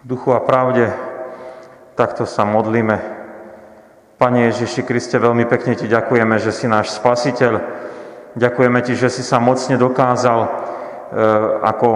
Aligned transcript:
Duchu 0.00 0.32
a 0.32 0.40
pravde 0.40 0.88
takto 1.92 2.24
sa 2.24 2.48
modlíme. 2.48 2.96
Pane 4.16 4.48
Ježiši 4.48 4.80
Kriste, 4.88 5.20
veľmi 5.20 5.44
pekne 5.44 5.76
Ti 5.76 5.84
ďakujeme, 5.92 6.40
že 6.40 6.56
si 6.56 6.64
náš 6.64 6.96
spasiteľ. 6.96 7.60
Ďakujeme 8.32 8.80
Ti, 8.80 8.96
že 8.96 9.12
si 9.12 9.20
sa 9.20 9.36
mocne 9.36 9.76
dokázal 9.76 10.40
e, 10.40 10.48
ako 11.60 11.88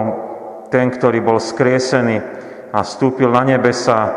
ten, 0.69 0.93
ktorý 0.93 1.17
bol 1.25 1.41
skriesený 1.41 2.21
a 2.69 2.85
vstúpil 2.85 3.33
na 3.33 3.41
nebesa 3.41 4.13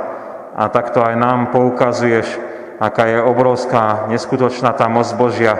a 0.53 0.69
takto 0.69 1.01
aj 1.01 1.17
nám 1.17 1.49
poukazuješ, 1.49 2.29
aká 2.77 3.09
je 3.09 3.25
obrovská, 3.25 4.05
neskutočná 4.13 4.77
tá 4.77 4.85
moc 4.93 5.09
Božia, 5.17 5.57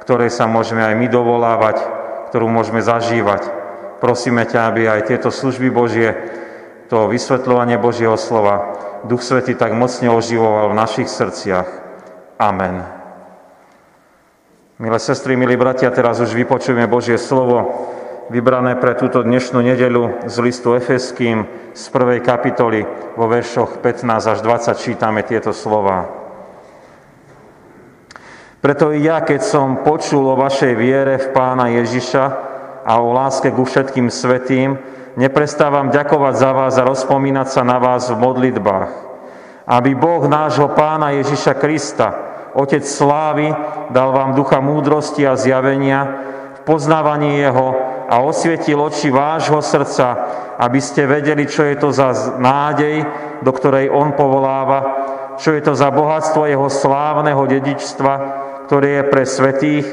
ktorej 0.00 0.32
sa 0.32 0.48
môžeme 0.48 0.80
aj 0.80 0.96
my 0.96 1.04
dovolávať, 1.04 1.76
ktorú 2.32 2.48
môžeme 2.48 2.80
zažívať. 2.80 3.44
Prosíme 4.00 4.48
ťa, 4.48 4.72
aby 4.72 4.88
aj 4.88 5.12
tieto 5.12 5.28
služby 5.28 5.68
Božie, 5.68 6.40
to 6.92 7.08
vysvetľovanie 7.08 7.80
Božieho 7.80 8.20
slova, 8.20 8.76
Duch 9.08 9.24
Svety 9.24 9.56
tak 9.56 9.72
mocne 9.72 10.12
oživoval 10.12 10.68
v 10.68 10.76
našich 10.76 11.08
srdciach. 11.08 11.64
Amen. 12.36 12.84
Milé 14.76 14.98
sestry, 15.00 15.40
milí 15.40 15.56
bratia, 15.56 15.88
teraz 15.88 16.20
už 16.20 16.36
vypočujeme 16.36 16.84
Božie 16.84 17.16
slovo, 17.16 17.88
vybrané 18.28 18.76
pre 18.76 18.92
túto 18.92 19.24
dnešnú 19.24 19.64
nedelu 19.64 20.28
z 20.28 20.36
listu 20.44 20.76
Efeským 20.76 21.48
z 21.72 21.84
prvej 21.88 22.20
kapitoly 22.20 22.84
vo 23.16 23.24
veršoch 23.24 23.80
15 23.80 24.04
až 24.28 24.38
20 24.44 24.76
čítame 24.76 25.24
tieto 25.24 25.56
slova. 25.56 26.12
Preto 28.60 28.92
i 28.92 29.00
ja, 29.00 29.24
keď 29.24 29.40
som 29.40 29.80
počul 29.80 30.28
o 30.28 30.36
vašej 30.36 30.76
viere 30.76 31.16
v 31.16 31.32
Pána 31.32 31.72
Ježiša 31.72 32.24
a 32.84 32.92
o 33.00 33.16
láske 33.16 33.48
ku 33.48 33.64
všetkým 33.64 34.12
svetým, 34.12 34.91
neprestávam 35.16 35.92
ďakovať 35.92 36.34
za 36.36 36.50
vás 36.52 36.74
a 36.80 36.88
rozpomínať 36.88 37.48
sa 37.48 37.62
na 37.64 37.76
vás 37.76 38.08
v 38.08 38.16
modlitbách. 38.16 38.90
Aby 39.68 39.94
Boh 39.94 40.24
nášho 40.26 40.72
Pána 40.72 41.14
Ježiša 41.14 41.54
Krista, 41.60 42.08
Otec 42.52 42.84
slávy, 42.84 43.48
dal 43.88 44.12
vám 44.12 44.36
ducha 44.36 44.60
múdrosti 44.60 45.24
a 45.24 45.38
zjavenia 45.40 46.00
v 46.56 46.60
poznávaní 46.68 47.40
Jeho 47.40 47.72
a 48.12 48.20
osvietil 48.20 48.76
oči 48.76 49.08
vášho 49.08 49.64
srdca, 49.64 50.06
aby 50.60 50.80
ste 50.82 51.08
vedeli, 51.08 51.48
čo 51.48 51.64
je 51.64 51.76
to 51.80 51.88
za 51.96 52.36
nádej, 52.36 53.08
do 53.40 53.50
ktorej 53.56 53.88
On 53.88 54.12
povoláva, 54.12 54.80
čo 55.40 55.56
je 55.56 55.64
to 55.64 55.72
za 55.72 55.88
bohatstvo 55.88 56.44
Jeho 56.44 56.68
slávneho 56.68 57.40
dedičstva, 57.48 58.14
ktoré 58.68 59.00
je 59.00 59.04
pre 59.08 59.24
svetých 59.24 59.86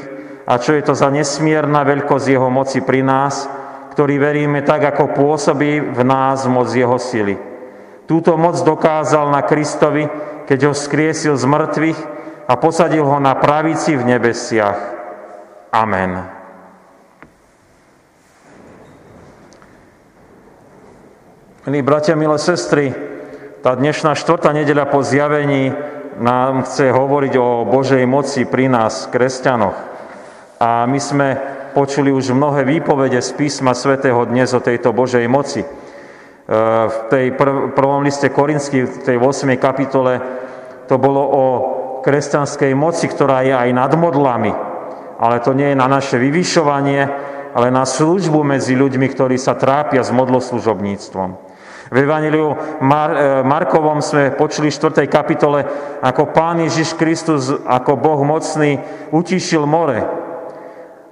a 0.44 0.60
čo 0.60 0.76
je 0.76 0.82
to 0.84 0.92
za 0.92 1.08
nesmierna 1.08 1.80
veľkosť 1.80 2.26
Jeho 2.28 2.52
moci 2.52 2.84
pri 2.84 3.00
nás, 3.00 3.48
ktorý 3.92 4.22
veríme 4.22 4.62
tak, 4.62 4.86
ako 4.86 5.12
pôsobí 5.14 5.92
v 5.92 6.00
nás 6.06 6.46
moc 6.46 6.70
Jeho 6.70 6.96
sily. 6.96 7.34
Túto 8.06 8.34
moc 8.34 8.58
dokázal 8.58 9.30
na 9.30 9.42
Kristovi, 9.46 10.06
keď 10.46 10.70
ho 10.70 10.74
skriesil 10.74 11.38
z 11.38 11.44
mŕtvych 11.46 11.98
a 12.50 12.52
posadil 12.58 13.06
ho 13.06 13.18
na 13.22 13.38
pravici 13.38 13.94
v 13.94 14.02
nebesiach. 14.02 14.78
Amen. 15.70 16.26
Milí 21.70 21.86
bratia, 21.86 22.18
milé 22.18 22.34
sestry, 22.42 22.90
tá 23.62 23.76
dnešná 23.78 24.18
štvrtá 24.18 24.50
nedeľa 24.50 24.90
po 24.90 25.06
zjavení 25.06 25.70
nám 26.18 26.66
chce 26.66 26.90
hovoriť 26.90 27.34
o 27.38 27.62
Božej 27.68 28.02
moci 28.10 28.42
pri 28.42 28.66
nás, 28.66 29.06
kresťanoch. 29.06 29.76
A 30.58 30.88
my 30.90 30.98
sme 30.98 31.28
počuli 31.70 32.10
už 32.10 32.34
mnohé 32.34 32.66
výpovede 32.66 33.22
z 33.22 33.30
písma 33.38 33.72
svätého 33.74 34.18
dnes 34.26 34.50
o 34.50 34.60
tejto 34.60 34.90
Božej 34.90 35.24
moci. 35.30 35.62
E, 35.62 35.66
v 36.90 36.96
tej 37.06 37.26
prv, 37.38 37.70
prvom 37.72 38.02
liste 38.02 38.26
Korinský, 38.28 38.86
v 38.86 38.96
tej 39.06 39.16
8. 39.16 39.54
kapitole, 39.56 40.18
to 40.90 40.98
bolo 40.98 41.22
o 41.22 41.44
kresťanskej 42.02 42.74
moci, 42.74 43.06
ktorá 43.06 43.46
je 43.46 43.54
aj 43.54 43.70
nad 43.70 43.92
modlami. 43.94 44.52
Ale 45.20 45.38
to 45.44 45.54
nie 45.54 45.70
je 45.72 45.78
na 45.78 45.86
naše 45.86 46.18
vyvyšovanie, 46.18 47.00
ale 47.54 47.68
na 47.70 47.86
službu 47.86 48.42
medzi 48.42 48.74
ľuďmi, 48.74 49.06
ktorí 49.10 49.36
sa 49.38 49.54
trápia 49.54 50.02
s 50.02 50.10
modloslužobníctvom. 50.10 51.50
V 51.90 51.96
Evangeliu 51.98 52.54
Mar- 52.82 53.18
e, 53.18 53.42
Markovom 53.42 53.98
sme 53.98 54.30
počuli 54.34 54.70
v 54.70 54.78
4. 54.78 55.10
kapitole, 55.10 55.66
ako 55.98 56.30
Pán 56.30 56.62
Ježiš 56.62 56.94
Kristus, 56.94 57.50
ako 57.50 57.98
Boh 57.98 58.22
mocný, 58.22 58.78
utišil 59.10 59.66
more. 59.66 60.29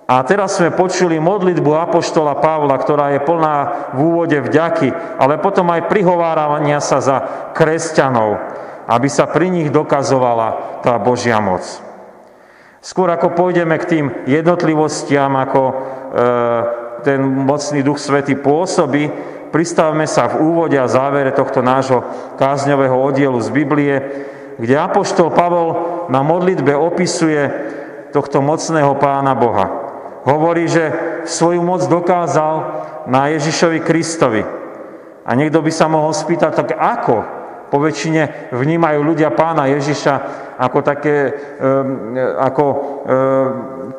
A 0.08 0.24
teraz 0.24 0.56
sme 0.56 0.72
počuli 0.72 1.20
modlitbu 1.20 1.68
Apoštola 1.68 2.40
Pavla, 2.40 2.80
ktorá 2.80 3.12
je 3.12 3.20
plná 3.20 3.56
v 3.92 3.98
úvode 4.08 4.40
vďaky, 4.40 4.88
ale 5.20 5.36
potom 5.36 5.68
aj 5.68 5.84
prihovárania 5.92 6.80
sa 6.80 7.04
za 7.04 7.16
kresťanov, 7.52 8.40
aby 8.88 9.04
sa 9.12 9.28
pri 9.28 9.52
nich 9.52 9.68
dokazovala 9.68 10.80
tá 10.80 10.96
Božia 10.96 11.36
moc. 11.44 11.60
Skôr 12.80 13.12
ako 13.12 13.36
pôjdeme 13.36 13.76
k 13.76 13.84
tým 13.84 14.06
jednotlivostiam, 14.24 15.28
ako 15.36 15.60
e, 15.68 15.74
ten 17.04 17.20
mocný 17.20 17.84
Duch 17.84 18.00
Svety 18.00 18.40
pôsobí, 18.40 19.12
pristavme 19.52 20.08
sa 20.08 20.32
v 20.32 20.40
úvode 20.40 20.80
a 20.80 20.88
závere 20.88 21.36
tohto 21.36 21.60
nášho 21.60 22.00
kázňového 22.40 22.96
oddielu 22.96 23.36
z 23.44 23.48
Biblie, 23.52 23.94
kde 24.56 24.72
Apoštol 24.72 25.36
Pavol 25.36 25.68
na 26.08 26.24
modlitbe 26.24 26.72
opisuje 26.72 27.44
tohto 28.08 28.40
mocného 28.40 28.96
pána 28.96 29.36
Boha. 29.36 29.77
Hovorí, 30.28 30.68
že 30.68 30.92
svoju 31.24 31.64
moc 31.64 31.88
dokázal 31.88 32.54
na 33.08 33.32
Ježišovi 33.32 33.80
Kristovi. 33.80 34.44
A 35.24 35.30
niekto 35.32 35.64
by 35.64 35.72
sa 35.72 35.88
mohol 35.88 36.12
spýtať, 36.12 36.52
tak 36.52 36.76
ako? 36.76 37.16
Po 37.68 37.80
väčšine 37.80 38.52
vnímajú 38.52 39.00
ľudia 39.04 39.32
pána 39.32 39.68
Ježiša 39.72 40.14
ako, 40.60 40.78
také, 40.84 41.32
ako 42.40 42.64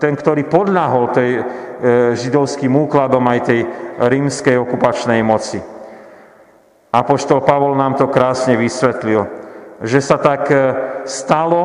ten, 0.01 0.13
ktorý 0.17 0.47
podľahol 0.47 1.13
tej 1.13 1.31
e, 1.37 1.41
židovským 2.17 2.71
úkladom 2.71 3.21
aj 3.29 3.39
tej 3.45 3.61
rímskej 3.99 4.55
okupačnej 4.57 5.21
moci. 5.21 5.59
Apoštol 6.89 7.45
Pavol 7.45 7.77
nám 7.77 7.99
to 7.99 8.09
krásne 8.09 8.57
vysvetlil, 8.57 9.27
že 9.83 9.99
sa 10.01 10.17
tak 10.17 10.49
e, 10.49 10.57
stalo 11.05 11.61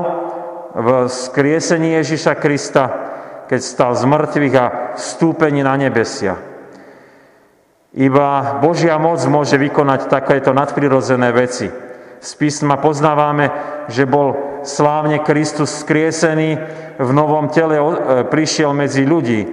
v 0.74 1.06
skriesení 1.08 1.96
Ježiša 2.02 2.34
Krista, 2.36 2.84
keď 3.48 3.60
stal 3.60 3.92
z 3.96 4.04
mŕtvych 4.08 4.54
a 4.56 4.66
vstúpení 4.96 5.60
na 5.64 5.76
nebesia. 5.76 6.40
Iba 7.94 8.58
Božia 8.58 8.98
moc 8.98 9.22
môže 9.30 9.54
vykonať 9.54 10.10
takéto 10.10 10.50
nadprirodzené 10.50 11.30
veci. 11.30 11.70
Z 12.18 12.30
písma 12.40 12.80
poznávame, 12.80 13.52
že 13.86 14.08
bol 14.08 14.60
slávne 14.66 15.22
Kristus 15.22 15.84
skriesený, 15.84 16.58
v 16.98 17.10
novom 17.10 17.50
tele 17.50 17.74
e, 17.74 17.84
prišiel 18.26 18.70
medzi 18.70 19.02
ľudí. 19.02 19.46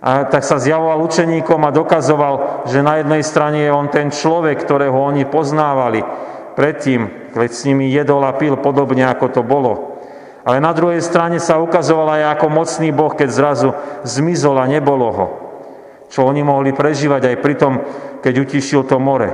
A 0.00 0.24
tak 0.24 0.44
sa 0.44 0.56
zjavoval 0.56 1.04
učeníkom 1.04 1.60
a 1.60 1.74
dokazoval, 1.74 2.64
že 2.68 2.80
na 2.80 3.00
jednej 3.00 3.20
strane 3.20 3.68
je 3.68 3.72
on 3.72 3.92
ten 3.92 4.08
človek, 4.08 4.56
ktorého 4.64 4.96
oni 4.96 5.28
poznávali 5.28 6.00
predtým, 6.56 7.32
keď 7.36 7.50
s 7.52 7.64
nimi 7.68 7.92
jedol 7.92 8.24
a 8.24 8.32
pil 8.32 8.56
podobne, 8.56 9.04
ako 9.04 9.26
to 9.28 9.42
bolo. 9.44 9.89
Ale 10.50 10.58
na 10.58 10.74
druhej 10.74 10.98
strane 10.98 11.38
sa 11.38 11.62
ukazoval 11.62 12.18
aj 12.18 12.34
ako 12.34 12.46
mocný 12.50 12.90
Boh, 12.90 13.14
keď 13.14 13.28
zrazu 13.30 13.70
zmizol 14.02 14.58
a 14.58 14.66
nebolo 14.66 15.06
ho. 15.14 15.26
Čo 16.10 16.26
oni 16.26 16.42
mohli 16.42 16.74
prežívať 16.74 17.22
aj 17.30 17.36
pri 17.38 17.54
tom, 17.54 17.78
keď 18.18 18.34
utišil 18.50 18.82
to 18.82 18.98
more. 18.98 19.30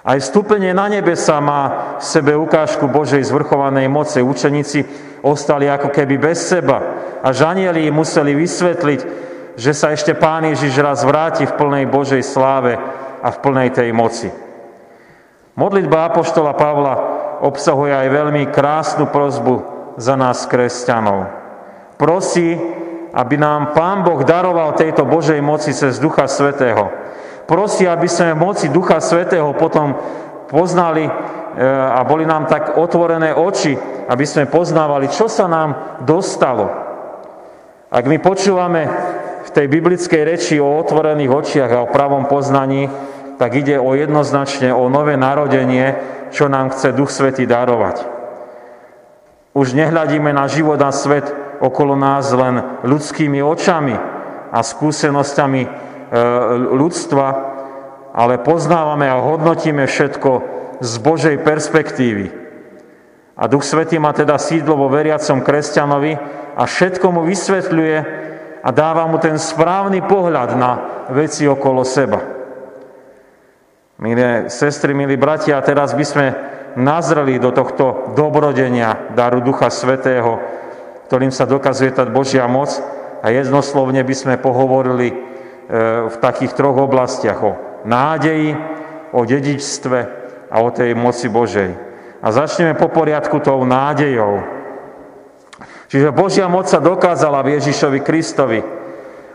Aj 0.00 0.16
vstúpenie 0.16 0.72
na 0.72 0.88
nebesa 0.88 1.44
má 1.44 1.92
v 2.00 2.04
sebe 2.08 2.32
ukážku 2.32 2.88
Božej 2.88 3.20
zvrchovanej 3.28 3.84
moci. 3.92 4.24
Učeníci 4.24 4.80
ostali 5.20 5.68
ako 5.68 5.92
keby 5.92 6.24
bez 6.24 6.40
seba 6.40 6.80
a 7.20 7.28
žanieli 7.36 7.92
museli 7.92 8.32
vysvetliť, 8.32 9.00
že 9.60 9.76
sa 9.76 9.92
ešte 9.92 10.16
Pán 10.16 10.48
Ježiš 10.48 10.72
raz 10.80 11.04
vráti 11.04 11.44
v 11.44 11.52
plnej 11.52 11.84
Božej 11.84 12.24
sláve 12.24 12.80
a 13.20 13.28
v 13.28 13.40
plnej 13.44 13.76
tej 13.76 13.92
moci. 13.92 14.32
Modlitba 15.52 16.08
Apoštola 16.08 16.56
Pavla 16.56 16.94
obsahuje 17.44 17.92
aj 17.92 18.08
veľmi 18.08 18.48
krásnu 18.48 19.12
prozbu 19.12 19.75
za 19.96 20.14
nás 20.16 20.44
kresťanov. 20.46 21.28
Prosí, 21.96 22.56
aby 23.16 23.34
nám 23.40 23.72
Pán 23.72 24.04
Boh 24.04 24.20
daroval 24.22 24.76
tejto 24.76 25.08
Božej 25.08 25.40
moci 25.40 25.72
cez 25.72 25.96
Ducha 25.96 26.28
Svetého 26.28 27.06
prosí, 27.46 27.86
aby 27.86 28.10
sme 28.10 28.34
v 28.34 28.42
moci 28.42 28.66
Ducha 28.68 28.98
Svetého 28.98 29.54
potom 29.54 29.94
poznali 30.50 31.06
e, 31.06 31.10
a 31.64 32.02
boli 32.02 32.26
nám 32.26 32.50
tak 32.50 32.74
otvorené 32.76 33.32
oči, 33.32 33.78
aby 34.10 34.26
sme 34.26 34.50
poznávali, 34.50 35.06
čo 35.08 35.30
sa 35.30 35.46
nám 35.46 36.02
dostalo. 36.02 36.66
Ak 37.86 38.04
my 38.04 38.18
počúvame 38.18 38.90
v 39.46 39.50
tej 39.54 39.66
biblickej 39.70 40.22
reči 40.26 40.54
o 40.58 40.74
otvorených 40.82 41.30
očiach 41.30 41.70
a 41.70 41.82
o 41.86 41.92
pravom 41.94 42.26
poznaní, 42.26 42.90
tak 43.38 43.54
ide 43.54 43.78
o 43.78 43.94
jednoznačne 43.94 44.74
o 44.74 44.90
nové 44.90 45.14
narodenie, 45.14 45.94
čo 46.34 46.50
nám 46.50 46.74
chce 46.74 46.90
Duch 46.92 47.14
Svetý 47.14 47.46
darovať. 47.46 48.15
Už 49.56 49.72
nehľadíme 49.72 50.36
na 50.36 50.44
život 50.52 50.76
a 50.84 50.92
svet 50.92 51.32
okolo 51.64 51.96
nás 51.96 52.28
len 52.36 52.84
ľudskými 52.84 53.40
očami 53.40 53.96
a 54.52 54.60
skúsenosťami 54.60 55.86
E, 56.06 56.18
ľudstva, 56.78 57.26
ale 58.14 58.38
poznávame 58.38 59.10
a 59.10 59.18
hodnotíme 59.18 59.90
všetko 59.90 60.30
z 60.78 60.92
Božej 61.02 61.42
perspektívy. 61.42 62.30
A 63.34 63.50
Duch 63.50 63.66
Svetý 63.66 63.98
má 63.98 64.14
teda 64.14 64.38
sídlo 64.38 64.78
vo 64.78 64.86
veriacom 64.86 65.42
kresťanovi 65.42 66.14
a 66.54 66.62
všetko 66.62 67.06
mu 67.10 67.26
vysvetľuje 67.26 67.98
a 68.62 68.68
dáva 68.70 69.10
mu 69.10 69.18
ten 69.18 69.34
správny 69.34 70.06
pohľad 70.06 70.54
na 70.54 70.70
veci 71.10 71.42
okolo 71.50 71.82
seba. 71.82 72.22
Milé 73.98 74.46
sestry, 74.46 74.94
milí 74.94 75.18
bratia, 75.18 75.58
teraz 75.58 75.90
by 75.90 76.04
sme 76.06 76.26
nazreli 76.76 77.40
do 77.40 77.50
tohto 77.50 78.12
dobrodenia 78.12 79.12
daru 79.16 79.40
Ducha 79.40 79.72
Svetého, 79.72 80.38
ktorým 81.08 81.32
sa 81.32 81.48
dokazuje 81.48 81.90
tá 81.96 82.04
Božia 82.04 82.44
moc 82.44 82.70
a 83.24 83.32
jednoslovne 83.32 84.04
by 84.04 84.14
sme 84.14 84.34
pohovorili 84.36 85.08
e, 85.10 85.16
v 86.12 86.16
takých 86.20 86.52
troch 86.52 86.76
oblastiach 86.76 87.40
o 87.40 87.52
nádeji, 87.88 88.52
o 89.16 89.24
dedičstve 89.24 89.98
a 90.52 90.56
o 90.60 90.68
tej 90.68 90.92
moci 90.92 91.32
Božej. 91.32 91.70
A 92.20 92.26
začneme 92.28 92.76
po 92.76 92.92
poriadku 92.92 93.40
tou 93.40 93.64
nádejou. 93.64 94.42
Čiže 95.86 96.10
Božia 96.10 96.50
moc 96.50 96.66
sa 96.66 96.82
dokázala 96.82 97.40
v 97.46 97.56
Ježišovi 97.56 98.00
Kristovi 98.02 98.60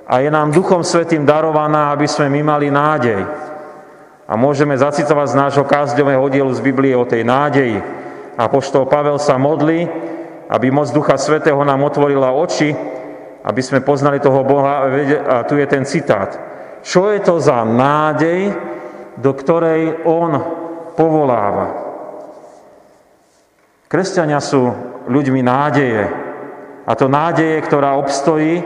a 0.06 0.20
je 0.20 0.28
nám 0.28 0.52
Duchom 0.52 0.84
Svetým 0.84 1.24
darovaná, 1.24 1.96
aby 1.96 2.06
sme 2.06 2.28
my 2.28 2.42
mali 2.44 2.68
nádej. 2.68 3.20
A 4.32 4.40
môžeme 4.40 4.80
zacitovať 4.80 5.36
z 5.36 5.40
nášho 5.44 5.68
kázďového 5.68 6.24
dielu 6.32 6.48
z 6.56 6.64
Biblie 6.64 6.96
o 6.96 7.04
tej 7.04 7.28
nádeji. 7.28 7.84
A 8.40 8.48
poštol 8.48 8.88
Pavel 8.88 9.20
sa 9.20 9.36
modlí, 9.36 9.92
aby 10.48 10.72
moc 10.72 10.88
Ducha 10.96 11.20
Svetého 11.20 11.60
nám 11.68 11.84
otvorila 11.84 12.32
oči, 12.32 12.72
aby 13.44 13.60
sme 13.60 13.84
poznali 13.84 14.24
toho 14.24 14.48
Boha. 14.48 14.88
A 15.28 15.44
tu 15.44 15.60
je 15.60 15.68
ten 15.68 15.84
citát. 15.84 16.32
Čo 16.80 17.12
je 17.12 17.20
to 17.20 17.44
za 17.44 17.60
nádej, 17.68 18.56
do 19.20 19.36
ktorej 19.36 20.08
On 20.08 20.32
povoláva? 20.96 21.68
Kresťania 23.92 24.40
sú 24.40 24.72
ľuďmi 25.12 25.44
nádeje. 25.44 26.08
A 26.88 26.96
to 26.96 27.12
nádeje, 27.12 27.60
ktorá 27.68 28.00
obstojí, 28.00 28.64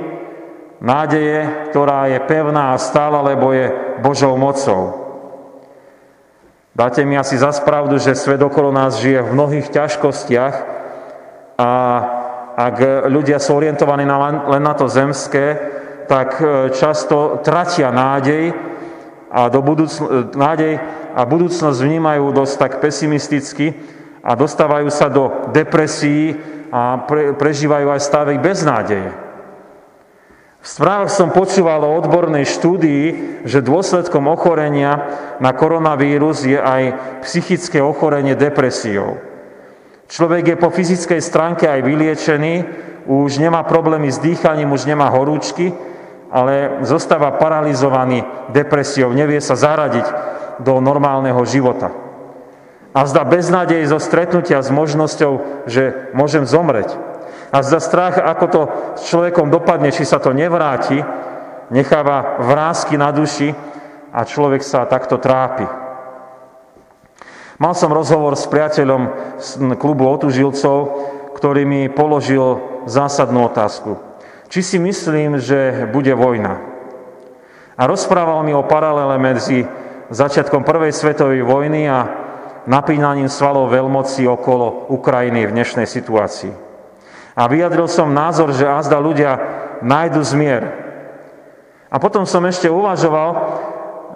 nádeje, 0.77 1.73
ktorá 1.73 2.05
je 2.13 2.21
pevná 2.29 2.77
a 2.77 2.81
stála, 2.81 3.25
lebo 3.25 3.49
je 3.49 3.73
Božou 4.05 4.37
mocou. 4.37 5.04
Dáte 6.75 7.07
mi 7.07 7.15
asi 7.15 7.39
za 7.39 7.55
spravdu, 7.55 7.95
že 7.95 8.19
svet 8.19 8.41
okolo 8.43 8.67
nás 8.67 8.99
žije 8.99 9.23
v 9.23 9.31
mnohých 9.31 9.71
ťažkostiach 9.71 10.55
a 11.55 11.71
ak 12.55 13.07
ľudia 13.07 13.39
sú 13.39 13.55
orientovaní 13.55 14.03
na, 14.03 14.43
len 14.51 14.59
na 14.63 14.75
to 14.75 14.91
zemské, 14.91 15.55
tak 16.11 16.35
e, 16.43 16.69
často 16.75 17.39
tratia 17.39 17.95
nádej 17.95 18.51
a, 19.31 19.47
do 19.47 19.63
budúcn- 19.63 20.35
nádej 20.35 20.79
a 21.15 21.21
budúcnosť 21.23 21.79
vnímajú 21.79 22.35
dosť 22.35 22.55
tak 22.59 22.73
pesimisticky 22.83 23.71
a 24.19 24.35
dostávajú 24.35 24.91
sa 24.91 25.07
do 25.07 25.31
depresí 25.55 26.35
a 26.75 27.07
pre, 27.07 27.31
prežívajú 27.39 27.87
aj 27.87 28.03
stavy 28.03 28.35
bez 28.35 28.67
nádeje. 28.67 29.24
V 30.65 30.73
správach 30.73 31.13
som 31.13 31.29
počúval 31.29 31.85
o 31.85 31.93
odbornej 32.01 32.41
štúdii, 32.49 33.05
že 33.45 33.61
dôsledkom 33.61 34.25
ochorenia 34.25 34.97
na 35.37 35.53
koronavírus 35.53 36.41
je 36.41 36.57
aj 36.57 36.83
psychické 37.21 37.85
ochorenie 37.85 38.33
depresiou. 38.33 39.21
Človek 40.09 40.43
je 40.49 40.57
po 40.57 40.73
fyzickej 40.73 41.21
stránke 41.21 41.69
aj 41.69 41.85
vyliečený, 41.85 42.53
už 43.05 43.37
nemá 43.37 43.61
problémy 43.61 44.09
s 44.09 44.17
dýchaním, 44.17 44.73
už 44.73 44.89
nemá 44.89 45.13
horúčky, 45.13 45.69
ale 46.33 46.81
zostáva 46.81 47.37
paralizovaný 47.37 48.25
depresiou, 48.49 49.13
nevie 49.13 49.45
sa 49.45 49.53
zaradiť 49.53 50.09
do 50.65 50.81
normálneho 50.81 51.45
života. 51.45 51.93
A 52.89 53.05
zda 53.05 53.21
beznádej 53.21 53.85
zo 53.85 54.01
stretnutia 54.01 54.65
s 54.65 54.73
možnosťou, 54.73 55.61
že 55.69 56.09
môžem 56.17 56.41
zomreť. 56.49 57.14
A 57.55 57.63
za 57.63 57.79
strach, 57.79 58.19
ako 58.19 58.45
to 58.51 58.61
s 58.99 59.07
človekom 59.07 59.47
dopadne, 59.47 59.87
či 59.87 60.03
sa 60.03 60.19
to 60.19 60.35
nevráti, 60.35 60.99
necháva 61.71 62.43
vrázky 62.43 62.99
na 62.99 63.15
duši 63.15 63.55
a 64.11 64.27
človek 64.27 64.59
sa 64.59 64.83
takto 64.83 65.15
trápi. 65.15 65.63
Mal 67.55 67.71
som 67.71 67.95
rozhovor 67.95 68.35
s 68.35 68.51
priateľom 68.51 69.01
z 69.39 69.49
klubu 69.79 70.03
otužilcov, 70.11 70.77
ktorý 71.31 71.63
mi 71.63 71.87
položil 71.87 72.59
zásadnú 72.91 73.47
otázku. 73.47 74.03
Či 74.51 74.75
si 74.75 74.77
myslím, 74.83 75.39
že 75.39 75.87
bude 75.95 76.11
vojna? 76.11 76.59
A 77.79 77.87
rozprával 77.87 78.43
mi 78.43 78.51
o 78.51 78.67
paralele 78.67 79.15
medzi 79.15 79.63
začiatkom 80.11 80.67
prvej 80.67 80.91
svetovej 80.91 81.47
vojny 81.47 81.87
a 81.87 82.03
napínaním 82.67 83.31
svalov 83.31 83.71
veľmoci 83.71 84.27
okolo 84.27 84.91
Ukrajiny 84.91 85.47
v 85.47 85.55
dnešnej 85.55 85.87
situácii. 85.87 86.64
A 87.35 87.51
vyjadril 87.51 87.91
som 87.91 88.15
názor, 88.15 88.55
že 88.55 88.63
azda 88.63 88.95
ľudia 88.95 89.37
nájdu 89.83 90.23
zmier. 90.23 90.63
A 91.91 91.99
potom 91.99 92.23
som 92.23 92.43
ešte 92.47 92.71
uvažoval, 92.71 93.29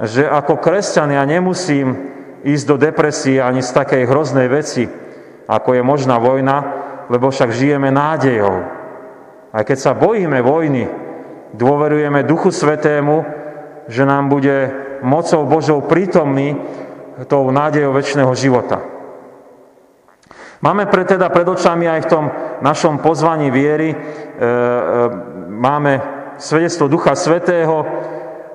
že 0.07 0.23
ako 0.23 0.63
kresťan 0.63 1.11
ja 1.11 1.23
nemusím 1.27 1.95
ísť 2.47 2.65
do 2.65 2.75
depresie 2.79 3.43
ani 3.43 3.59
z 3.59 3.75
takej 3.75 4.07
hroznej 4.07 4.47
veci, 4.47 4.87
ako 5.47 5.69
je 5.75 5.83
možná 5.83 6.15
vojna, 6.15 6.57
lebo 7.11 7.27
však 7.27 7.51
žijeme 7.51 7.91
nádejou. 7.91 8.63
Aj 9.51 9.63
keď 9.67 9.77
sa 9.77 9.91
bojíme 9.91 10.39
vojny, 10.39 10.87
dôverujeme 11.57 12.23
Duchu 12.23 12.55
Svetému, 12.55 13.25
že 13.89 14.07
nám 14.07 14.29
bude 14.31 14.71
mocou 15.01 15.43
Božou 15.43 15.83
prítomný 15.83 16.55
tou 17.27 17.49
nádejou 17.51 17.91
väčšného 17.91 18.31
života. 18.37 18.79
Máme 20.59 20.91
pre 20.91 21.07
teda 21.07 21.31
pred 21.31 21.47
očami 21.47 21.87
aj 21.87 22.01
v 22.03 22.11
tom 22.11 22.25
našom 22.59 22.99
pozvaní 22.99 23.47
viery, 23.47 23.95
e, 23.95 23.95
e, 23.95 24.03
máme 25.47 25.93
svedectvo 26.35 26.91
Ducha 26.91 27.15
Svetého, 27.15 27.87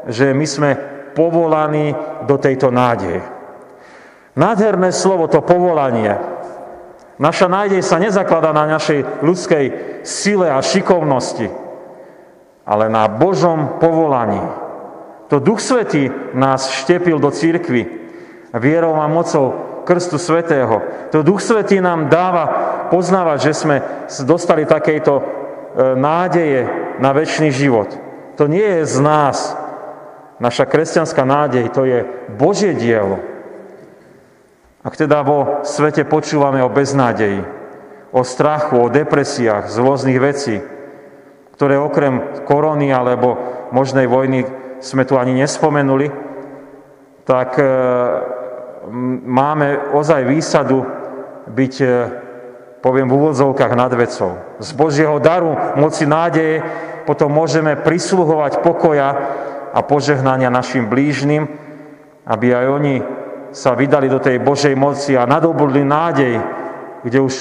že 0.05 0.37
my 0.37 0.45
sme 0.45 0.71
povolaní 1.17 1.97
do 2.29 2.37
tejto 2.37 2.69
nádeje. 2.69 3.25
Nádherné 4.37 4.93
slovo, 4.93 5.33
to 5.33 5.41
povolanie. 5.41 6.13
Naša 7.17 7.47
nádej 7.47 7.81
sa 7.81 8.03
nezakladá 8.03 8.51
na 8.53 8.67
našej 8.67 9.25
ľudskej 9.25 9.65
sile 10.03 10.51
a 10.51 10.61
šikovnosti, 10.61 11.49
ale 12.67 12.91
na 12.93 13.09
Božom 13.09 13.81
povolaní. 13.81 14.43
To 15.33 15.41
Duch 15.41 15.63
Svetý 15.63 16.13
nás 16.37 16.69
štepil 16.69 17.17
do 17.17 17.33
církvy 17.33 17.87
vierou 18.53 18.99
a 19.01 19.09
mocou 19.09 19.74
krstu 19.85 20.19
svetého. 20.19 20.83
To 21.13 21.23
Duch 21.23 21.45
Svetý 21.45 21.79
nám 21.79 22.09
dáva 22.09 22.45
poznávať, 22.89 23.39
že 23.49 23.53
sme 23.53 23.77
dostali 24.25 24.65
takejto 24.65 25.13
e, 25.15 25.23
nádeje 25.95 26.61
na 26.99 27.13
väčší 27.13 27.53
život. 27.53 27.93
To 28.41 28.49
nie 28.51 28.83
je 28.83 28.85
z 28.89 28.97
nás. 29.05 29.37
Naša 30.43 30.67
kresťanská 30.67 31.23
nádej, 31.23 31.71
to 31.71 31.87
je 31.87 32.03
Božie 32.35 32.75
dielo. 32.75 33.23
Ak 34.85 34.99
teda 34.99 35.25
vo 35.25 35.63
svete 35.65 36.05
počúvame 36.05 36.61
o 36.61 36.69
beznádeji, 36.69 37.41
o 38.13 38.21
strachu, 38.21 38.77
o 38.85 38.93
depresiách 38.93 39.71
z 39.71 39.77
rôznych 39.81 40.19
vecí, 40.21 40.61
ktoré 41.55 41.79
okrem 41.79 42.45
korony 42.45 42.91
alebo 42.91 43.39
možnej 43.71 44.11
vojny 44.11 44.45
sme 44.83 45.07
tu 45.07 45.17
ani 45.17 45.39
nespomenuli, 45.39 46.11
tak 47.25 47.57
e, 47.57 47.65
máme 49.25 49.95
ozaj 49.97 50.29
výsadu 50.29 50.85
byť, 51.49 51.75
e, 51.81 51.87
poviem 52.81 53.09
v 53.09 53.17
úvodzovkách, 53.17 53.73
nad 53.73 53.93
vecou. 53.93 54.37
Z 54.61 54.71
Božieho 54.77 55.17
daru, 55.21 55.57
moci 55.77 56.05
nádeje, 56.05 56.61
potom 57.05 57.33
môžeme 57.33 57.77
prisluhovať 57.77 58.65
pokoja 58.65 59.09
a 59.75 59.81
požehnania 59.85 60.49
našim 60.49 60.89
blížnym, 60.89 61.49
aby 62.25 62.47
aj 62.57 62.67
oni 62.69 62.95
sa 63.55 63.77
vydali 63.77 64.09
do 64.09 64.19
tej 64.19 64.41
Božej 64.41 64.75
moci 64.75 65.15
a 65.15 65.29
nadobudli 65.29 65.85
nádej, 65.85 66.41
kde 67.05 67.19
už 67.21 67.35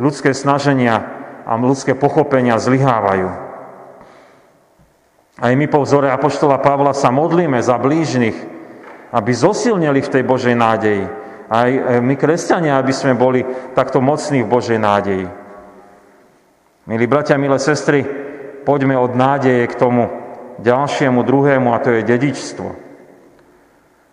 ľudské 0.00 0.32
snaženia 0.32 1.04
a 1.44 1.52
ľudské 1.60 1.92
pochopenia 1.92 2.56
zlyhávajú. 2.56 3.28
Aj 5.40 5.52
my 5.56 5.66
po 5.72 5.84
vzore 5.84 6.12
Apoštola 6.12 6.60
Pavla 6.60 6.92
sa 6.92 7.08
modlíme 7.08 7.60
za 7.64 7.80
blížnych, 7.80 8.59
aby 9.10 9.30
zosilnili 9.34 10.00
v 10.02 10.12
tej 10.12 10.22
Božej 10.22 10.54
nádeji. 10.54 11.04
Aj 11.50 11.70
my, 11.98 12.14
kresťania, 12.14 12.78
aby 12.78 12.94
sme 12.94 13.18
boli 13.18 13.42
takto 13.74 13.98
mocní 13.98 14.46
v 14.46 14.52
Božej 14.54 14.78
nádeji. 14.78 15.26
Milí 16.86 17.06
bratia, 17.10 17.34
milé 17.34 17.58
sestry, 17.58 18.06
poďme 18.62 18.94
od 18.94 19.18
nádeje 19.18 19.66
k 19.66 19.74
tomu 19.74 20.06
ďalšiemu, 20.62 21.26
druhému, 21.26 21.74
a 21.74 21.82
to 21.82 21.90
je 21.90 22.06
dedičstvo. 22.06 22.68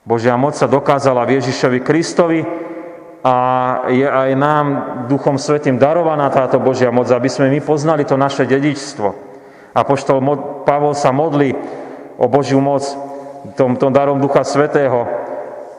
Božia 0.07 0.33
moc 0.39 0.57
sa 0.57 0.65
dokázala 0.71 1.27
v 1.27 1.37
Ježišovi 1.37 1.79
Kristovi 1.83 2.41
a 3.21 3.35
je 3.91 4.07
aj 4.07 4.31
nám 4.39 4.65
Duchom 5.11 5.35
Svetým 5.35 5.75
darovaná 5.75 6.31
táto 6.31 6.63
Božia 6.63 6.89
moc, 6.89 7.11
aby 7.11 7.27
sme 7.27 7.51
my 7.51 7.59
poznali 7.59 8.07
to 8.07 8.15
naše 8.15 8.47
dedičstvo. 8.47 9.09
A 9.77 9.79
poštol 9.85 10.23
Pavol 10.65 10.97
sa 10.97 11.13
modlí 11.13 11.53
o 12.17 12.25
Božiu 12.25 12.63
moc, 12.63 12.87
tom, 13.55 13.79
tom 13.79 13.93
darom 13.93 14.19
Ducha 14.19 14.43
Svetého, 14.43 15.07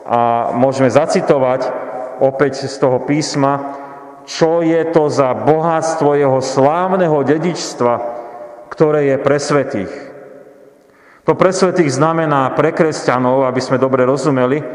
a 0.09 0.49
môžeme 0.57 0.89
zacitovať 0.89 1.69
opäť 2.17 2.65
z 2.65 2.75
toho 2.81 3.05
písma, 3.05 3.77
čo 4.25 4.65
je 4.65 4.81
to 4.89 5.05
za 5.05 5.37
bohatstvo 5.37 6.17
jeho 6.17 6.41
slávneho 6.41 7.21
dedičstva, 7.21 7.93
ktoré 8.73 9.13
je 9.13 9.17
pre 9.21 9.37
svetých. 9.37 9.93
To 11.29 11.37
pre 11.37 11.53
svetých 11.53 11.93
znamená 11.93 12.49
pre 12.57 12.73
kresťanov, 12.73 13.45
aby 13.45 13.61
sme 13.61 13.77
dobre 13.77 14.01
rozumeli, 14.01 14.65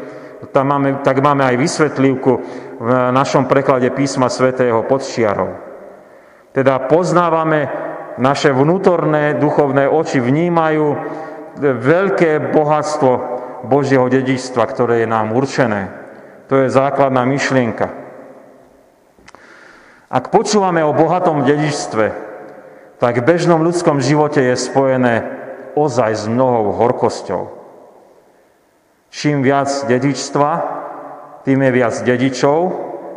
tam 0.54 0.70
máme, 0.70 1.02
tak 1.02 1.18
máme 1.18 1.42
aj 1.42 1.56
vysvetlivku 1.56 2.32
v 2.78 2.88
našom 3.10 3.50
preklade 3.50 3.90
písma 3.90 4.30
svätého 4.30 4.86
pod 4.86 5.02
čiarou. 5.02 5.50
Teda 6.54 6.78
poznávame 6.86 7.66
naše 8.22 8.54
vnútorné 8.54 9.34
duchovné 9.40 9.90
oči, 9.90 10.22
vnímajú 10.22 10.86
veľké 11.60 12.52
bohatstvo 12.52 13.12
Božieho 13.64 14.06
dedičstva, 14.08 14.62
ktoré 14.68 15.04
je 15.04 15.08
nám 15.08 15.32
určené. 15.32 15.90
To 16.52 16.60
je 16.60 16.68
základná 16.68 17.24
myšlienka. 17.24 17.88
Ak 20.12 20.30
počúvame 20.30 20.84
o 20.84 20.94
bohatom 20.94 21.42
dedičstve, 21.42 22.06
tak 23.02 23.18
v 23.18 23.26
bežnom 23.26 23.64
ľudskom 23.64 23.98
živote 23.98 24.38
je 24.38 24.54
spojené 24.54 25.14
ozaj 25.74 26.12
s 26.14 26.24
mnohou 26.30 26.76
horkosťou. 26.78 27.50
Čím 29.10 29.42
viac 29.42 29.70
dedičstva, 29.90 30.50
tým 31.42 31.58
je 31.66 31.70
viac 31.70 31.94
dedičov 32.02 32.58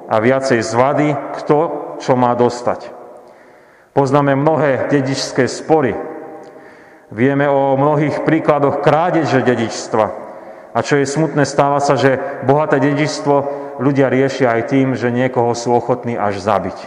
a 0.09 0.15
viacej 0.17 0.61
zvady, 0.61 1.07
kto 1.41 1.57
čo 2.01 2.13
má 2.17 2.33
dostať. 2.33 2.93
Poznáme 3.97 4.37
mnohé 4.37 4.93
dedičské 4.93 5.49
spory. 5.49 6.06
Vieme 7.07 7.47
o 7.47 7.79
mnohých 7.79 8.27
príkladoch 8.27 8.83
krádeže 8.83 9.39
dedičstva. 9.39 10.05
A 10.75 10.79
čo 10.83 10.99
je 10.99 11.07
smutné, 11.07 11.47
stáva 11.47 11.79
sa, 11.79 11.95
že 11.95 12.19
bohaté 12.43 12.83
dedičstvo 12.83 13.35
ľudia 13.79 14.11
riešia 14.11 14.53
aj 14.59 14.61
tým, 14.69 14.87
že 14.93 15.09
niekoho 15.09 15.55
sú 15.55 15.73
ochotní 15.73 16.19
až 16.19 16.43
zabiť, 16.43 16.77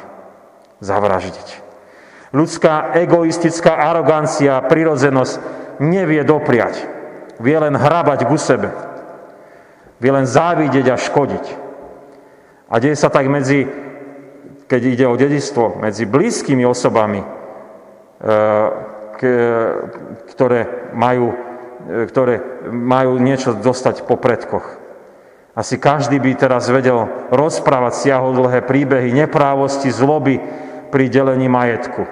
zavraždiť. 0.84 1.48
Ľudská 2.30 2.94
egoistická 2.94 3.90
arogancia, 3.90 4.62
prirodzenosť 4.62 5.34
nevie 5.82 6.22
dopriať. 6.22 6.78
Vie 7.40 7.56
len 7.56 7.74
hrabať 7.74 8.28
ku 8.28 8.36
sebe. 8.36 8.70
Vie 9.98 10.12
len 10.12 10.28
závidieť 10.28 10.86
a 10.94 10.96
škodiť. 11.00 11.44
A 12.70 12.78
deje 12.78 12.94
sa 12.94 13.10
tak 13.10 13.26
medzi 13.26 13.66
keď 14.70 14.82
ide 14.86 15.06
o 15.10 15.18
dedistvo 15.18 15.82
medzi 15.82 16.06
blízkymi 16.06 16.62
osobami, 16.62 17.18
e, 17.18 17.26
ktoré 20.32 20.90
majú, 20.96 21.36
e, 21.86 22.04
ktoré 22.08 22.64
majú 22.72 23.20
niečo 23.20 23.52
dostať 23.52 24.08
po 24.08 24.16
predkoch. 24.16 24.80
Asi 25.52 25.76
každý 25.76 26.22
by 26.22 26.40
teraz 26.40 26.70
vedel 26.72 27.28
rozprávať 27.28 28.08
siahodlhé 28.08 28.64
príbehy 28.64 29.12
neprávosti, 29.12 29.92
zloby 29.92 30.40
pri 30.88 31.04
delení 31.12 31.50
majetku. 31.50 32.06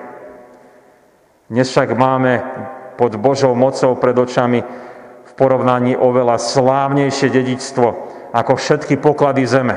Dnes 1.49 1.73
však 1.73 1.97
máme 1.97 2.45
pod 3.01 3.17
Božou 3.17 3.57
mocou 3.57 3.97
pred 3.97 4.13
očami 4.13 4.61
v 5.25 5.33
porovnaní 5.33 5.97
oveľa 5.97 6.37
slávnejšie 6.37 7.33
dedičstvo 7.33 7.87
ako 8.33 8.53
všetky 8.59 9.01
poklady 9.01 9.49
zeme. 9.49 9.77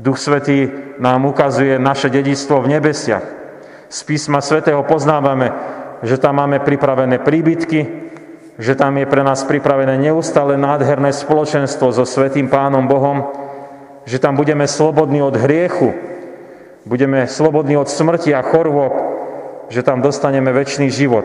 Duch 0.00 0.16
Svetý 0.16 0.68
nám 1.00 1.28
ukazuje 1.28 1.76
naše 1.76 2.08
dedictvo 2.08 2.64
v 2.64 2.76
nebesiach. 2.76 3.24
Z 3.90 3.98
písma 4.04 4.40
Svetého 4.40 4.80
poznávame, 4.84 5.52
že 6.00 6.16
tam 6.16 6.40
máme 6.40 6.64
pripravené 6.64 7.20
príbytky, 7.20 7.80
že 8.60 8.76
tam 8.76 8.96
je 9.00 9.08
pre 9.08 9.24
nás 9.24 9.44
pripravené 9.44 9.96
neustále 9.96 10.56
nádherné 10.56 11.12
spoločenstvo 11.16 11.92
so 11.92 12.04
Svetým 12.04 12.48
Pánom 12.48 12.84
Bohom, 12.84 13.32
že 14.04 14.20
tam 14.20 14.36
budeme 14.36 14.68
slobodní 14.68 15.24
od 15.24 15.36
hriechu, 15.36 15.96
budeme 16.84 17.24
slobodní 17.24 17.76
od 17.76 17.88
smrti 17.88 18.36
a 18.36 18.44
chorôb, 18.44 18.92
že 19.72 19.80
tam 19.80 20.04
dostaneme 20.04 20.52
väčší 20.52 20.92
život. 20.92 21.24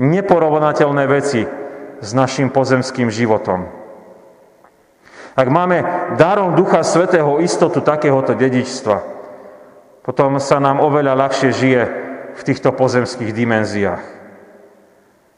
Neporovnateľné 0.00 1.04
veci 1.08 1.44
s 2.00 2.10
našim 2.16 2.48
pozemským 2.48 3.12
životom. 3.12 3.68
Ak 5.36 5.48
máme 5.48 5.84
darom 6.16 6.56
Ducha 6.56 6.80
Svetého 6.80 7.40
istotu 7.40 7.84
takéhoto 7.84 8.32
dedičstva, 8.32 8.96
potom 10.00 10.40
sa 10.40 10.56
nám 10.56 10.80
oveľa 10.80 11.16
ľahšie 11.16 11.50
žije 11.52 12.09
v 12.40 12.46
týchto 12.48 12.72
pozemských 12.72 13.36
dimenziách. 13.36 14.00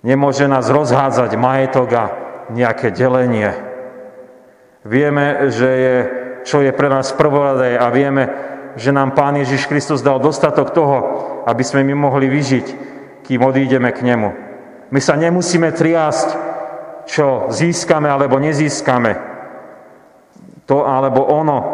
Nemôže 0.06 0.47
nás 0.47 0.71
rozhádzať 0.71 1.35
majetok 1.35 1.88
a 1.94 2.04
nejaké 2.54 2.94
delenie. 2.94 3.50
Vieme, 4.87 5.50
že 5.50 5.68
je, 5.68 5.97
čo 6.47 6.62
je 6.62 6.71
pre 6.71 6.87
nás 6.90 7.11
prvoradé 7.14 7.75
a 7.75 7.90
vieme, 7.90 8.30
že 8.78 8.94
nám 8.94 9.14
Pán 9.18 9.38
Ježiš 9.38 9.66
Kristus 9.66 10.02
dal 10.02 10.23
dostatok 10.23 10.71
toho, 10.71 10.97
aby 11.47 11.62
sme 11.66 11.87
my 11.87 11.94
mohli 12.06 12.30
vyžiť, 12.30 12.66
kým 13.26 13.42
odídeme 13.42 13.90
k 13.90 14.02
Nemu. 14.02 14.30
My 14.90 15.00
sa 15.02 15.18
nemusíme 15.18 15.71
triásť, 15.75 16.28
čo 17.06 17.50
získame 17.50 18.06
alebo 18.06 18.38
nezískame, 18.38 19.18
to 20.66 20.87
alebo 20.87 21.26
ono 21.26 21.59
e, 21.59 21.66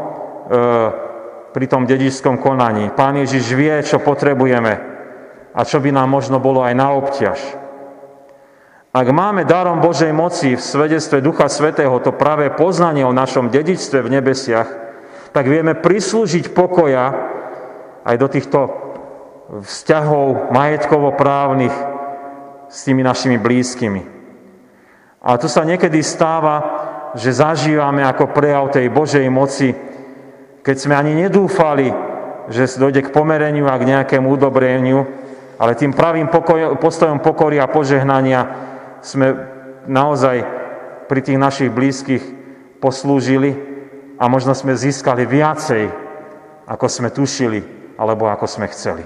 pri 1.52 1.66
tom 1.68 1.84
dedičskom 1.84 2.40
konaní. 2.40 2.92
Pán 2.92 3.20
Ježiš 3.20 3.44
vie, 3.52 3.76
čo 3.84 4.00
potrebujeme 4.00 4.87
a 5.58 5.66
čo 5.66 5.82
by 5.82 5.90
nám 5.90 6.06
možno 6.06 6.38
bolo 6.38 6.62
aj 6.62 6.74
na 6.78 6.94
obťaž. 6.94 7.40
Ak 8.94 9.06
máme 9.10 9.42
darom 9.42 9.82
Božej 9.82 10.14
moci 10.14 10.54
v 10.54 10.62
svedectve 10.62 11.18
Ducha 11.18 11.50
Svetého 11.50 11.98
to 11.98 12.14
práve 12.14 12.46
poznanie 12.54 13.02
o 13.02 13.10
našom 13.10 13.50
dedičstve 13.50 14.06
v 14.06 14.12
nebesiach, 14.22 14.68
tak 15.34 15.50
vieme 15.50 15.74
prislúžiť 15.74 16.54
pokoja 16.54 17.10
aj 18.06 18.16
do 18.16 18.26
týchto 18.30 18.60
vzťahov 19.66 20.54
majetkovo-právnych 20.54 21.74
s 22.70 22.78
tými 22.86 23.02
našimi 23.02 23.36
blízkymi. 23.36 24.02
A 25.18 25.36
tu 25.36 25.50
sa 25.50 25.66
niekedy 25.66 26.00
stáva, 26.06 26.56
že 27.18 27.34
zažívame 27.34 28.06
ako 28.06 28.30
prejav 28.30 28.70
tej 28.70 28.86
Božej 28.88 29.26
moci, 29.26 29.74
keď 30.62 30.76
sme 30.78 30.94
ani 30.94 31.18
nedúfali, 31.26 31.90
že 32.48 32.78
dojde 32.78 33.04
k 33.04 33.12
pomereniu 33.12 33.68
a 33.68 33.76
k 33.76 33.88
nejakému 33.88 34.32
udobreniu, 34.32 35.27
ale 35.58 35.74
tým 35.74 35.90
pravým 35.90 36.30
pokoj, 36.30 36.78
postojom 36.78 37.18
pokory 37.18 37.58
a 37.58 37.66
požehnania 37.66 38.40
sme 39.02 39.34
naozaj 39.90 40.46
pri 41.10 41.20
tých 41.20 41.38
našich 41.38 41.70
blízkych 41.74 42.24
poslúžili 42.78 43.54
a 44.18 44.30
možno 44.30 44.54
sme 44.54 44.78
získali 44.78 45.26
viacej, 45.26 45.90
ako 46.70 46.86
sme 46.86 47.10
tušili, 47.10 47.60
alebo 47.98 48.30
ako 48.30 48.46
sme 48.46 48.70
chceli. 48.70 49.02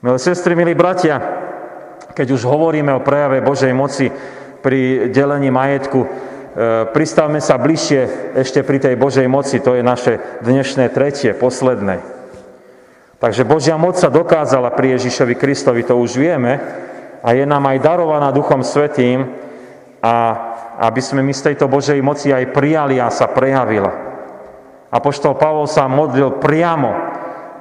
Milé 0.00 0.18
sestry, 0.20 0.56
milí 0.56 0.72
bratia, 0.76 1.20
keď 2.16 2.36
už 2.36 2.44
hovoríme 2.44 2.92
o 2.96 3.04
prejave 3.04 3.44
Božej 3.44 3.72
moci 3.72 4.08
pri 4.60 5.12
delení 5.12 5.52
majetku, 5.52 6.04
E, 6.54 6.86
pristavme 6.86 7.42
sa 7.42 7.58
bližšie 7.58 8.30
ešte 8.38 8.62
pri 8.62 8.78
tej 8.78 8.94
Božej 8.94 9.26
moci, 9.26 9.58
to 9.58 9.74
je 9.74 9.82
naše 9.82 10.22
dnešné 10.46 10.86
tretie, 10.94 11.34
posledné. 11.34 12.13
Takže 13.24 13.48
Božia 13.48 13.80
moc 13.80 13.96
sa 13.96 14.12
dokázala 14.12 14.68
pri 14.76 15.00
Ježišovi 15.00 15.32
Kristovi, 15.40 15.80
to 15.80 15.96
už 15.96 16.20
vieme, 16.20 16.60
a 17.24 17.32
je 17.32 17.48
nám 17.48 17.64
aj 17.72 17.80
darovaná 17.80 18.28
Duchom 18.28 18.60
Svetým, 18.60 19.24
a 20.04 20.14
aby 20.84 21.00
sme 21.00 21.24
my 21.24 21.32
z 21.32 21.48
tejto 21.48 21.64
Božej 21.64 22.04
moci 22.04 22.36
aj 22.36 22.52
prijali 22.52 23.00
a 23.00 23.08
sa 23.08 23.24
prejavila. 23.32 23.88
Apoštol 24.92 25.40
Pavol 25.40 25.64
sa 25.64 25.88
modlil 25.88 26.36
priamo 26.36 26.92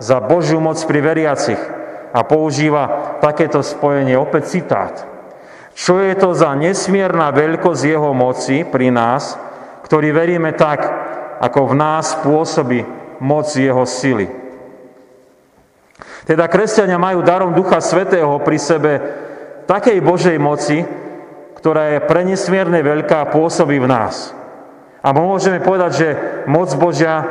za 0.03 0.19
Božiu 0.19 0.59
moc 0.59 0.75
pri 0.83 0.99
veriacich 0.99 1.61
a 2.11 2.19
používa 2.27 3.15
takéto 3.23 3.63
spojenie, 3.63 4.19
opäť 4.19 4.59
citát. 4.59 5.07
Čo 5.79 6.03
je 6.03 6.11
to 6.19 6.35
za 6.35 6.51
nesmierna 6.59 7.31
veľkosť 7.31 7.87
Jeho 7.87 8.11
moci 8.11 8.67
pri 8.67 8.91
nás, 8.91 9.39
ktorí 9.87 10.11
veríme 10.11 10.51
tak, 10.59 10.83
ako 11.39 11.71
v 11.71 11.73
nás 11.79 12.19
pôsobí 12.19 12.83
moc 13.23 13.47
Jeho 13.55 13.87
sily. 13.87 14.42
Teda 16.23 16.47
kresťania 16.47 16.95
majú 16.95 17.19
darom 17.19 17.51
Ducha 17.51 17.83
Svetého 17.83 18.39
pri 18.39 18.55
sebe 18.55 18.91
takej 19.67 19.99
Božej 19.99 20.37
moci, 20.39 20.87
ktorá 21.59 21.95
je 21.95 21.99
prenesmierne 22.03 22.79
veľká 22.79 23.23
a 23.23 23.31
pôsobí 23.31 23.79
v 23.79 23.91
nás. 23.91 24.31
A 25.03 25.11
môžeme 25.11 25.59
povedať, 25.59 25.91
že 25.91 26.09
moc 26.47 26.71
Božia, 26.79 27.27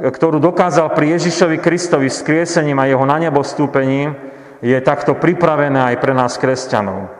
ktorú 0.00 0.40
dokázal 0.40 0.96
pri 0.96 1.20
Ježišovi 1.20 1.60
Kristovi 1.60 2.08
skriesením 2.08 2.80
a 2.80 2.88
jeho 2.88 3.04
na 3.04 3.20
nebo 3.20 3.44
stúpením, 3.44 4.16
je 4.64 4.76
takto 4.80 5.12
pripravená 5.12 5.92
aj 5.92 5.96
pre 6.00 6.16
nás 6.16 6.40
kresťanov. 6.40 7.12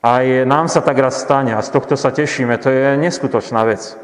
Aj 0.00 0.24
nám 0.46 0.70
sa 0.70 0.80
tak 0.80 0.96
raz 0.96 1.20
stane 1.20 1.52
a 1.52 1.60
z 1.60 1.74
tohto 1.74 1.98
sa 1.98 2.14
tešíme. 2.14 2.54
To 2.62 2.70
je 2.70 2.96
neskutočná 3.02 3.66
vec. 3.66 3.98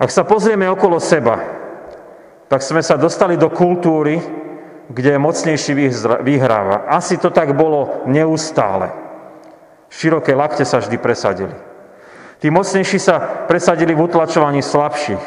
Ak 0.00 0.08
sa 0.08 0.24
pozrieme 0.24 0.64
okolo 0.70 0.96
seba, 0.96 1.59
tak 2.50 2.66
sme 2.66 2.82
sa 2.82 2.98
dostali 2.98 3.38
do 3.38 3.46
kultúry, 3.46 4.18
kde 4.90 5.22
mocnejší 5.22 5.70
vyhráva. 6.26 6.90
Asi 6.90 7.14
to 7.14 7.30
tak 7.30 7.54
bolo 7.54 8.02
neustále. 8.10 8.90
Široké 9.86 10.34
lakte 10.34 10.66
sa 10.66 10.82
vždy 10.82 10.98
presadili. 10.98 11.54
Tí 12.42 12.50
mocnejší 12.50 12.98
sa 12.98 13.46
presadili 13.46 13.94
v 13.94 14.02
utlačovaní 14.02 14.66
slabších. 14.66 15.22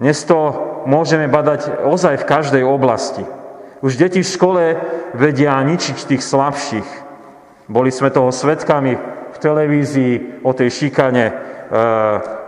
Dnes 0.00 0.24
to 0.24 0.56
môžeme 0.88 1.28
badať 1.28 1.84
ozaj 1.84 2.24
v 2.24 2.28
každej 2.32 2.64
oblasti. 2.64 3.20
Už 3.84 4.00
deti 4.00 4.24
v 4.24 4.32
škole 4.32 4.64
vedia 5.12 5.60
ničiť 5.60 6.16
tých 6.16 6.24
slabších. 6.24 6.88
Boli 7.68 7.92
sme 7.92 8.08
toho 8.08 8.32
svetkami 8.32 8.96
v 9.30 9.36
televízii 9.36 10.40
o 10.48 10.56
tej 10.56 10.72
šikane 10.72 11.49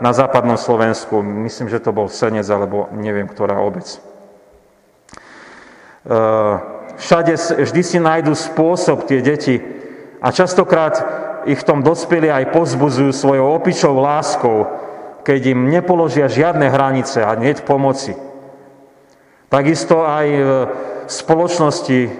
na 0.02 0.10
západnom 0.10 0.58
Slovensku. 0.58 1.22
Myslím, 1.22 1.70
že 1.70 1.78
to 1.78 1.94
bol 1.94 2.10
Senec, 2.10 2.46
alebo 2.50 2.90
neviem, 2.90 3.30
ktorá 3.30 3.62
obec. 3.62 3.86
E, 3.86 3.98
všade 6.98 7.38
vždy 7.62 7.82
si 7.86 7.98
nájdu 8.02 8.34
spôsob 8.34 9.06
tie 9.06 9.22
deti 9.22 9.62
a 10.18 10.34
častokrát 10.34 10.98
ich 11.46 11.62
v 11.62 11.66
tom 11.66 11.86
dospeli 11.86 12.30
aj 12.30 12.50
pozbuzujú 12.50 13.14
svojou 13.14 13.54
opičou 13.54 13.94
láskou, 13.98 14.66
keď 15.22 15.54
im 15.54 15.70
nepoložia 15.70 16.26
žiadne 16.26 16.66
hranice 16.66 17.22
a 17.22 17.38
nie 17.38 17.54
pomoci. 17.62 18.18
Takisto 19.46 20.02
aj 20.02 20.26
v 21.06 21.10
spoločnosti 21.10 21.98
e, 22.02 22.10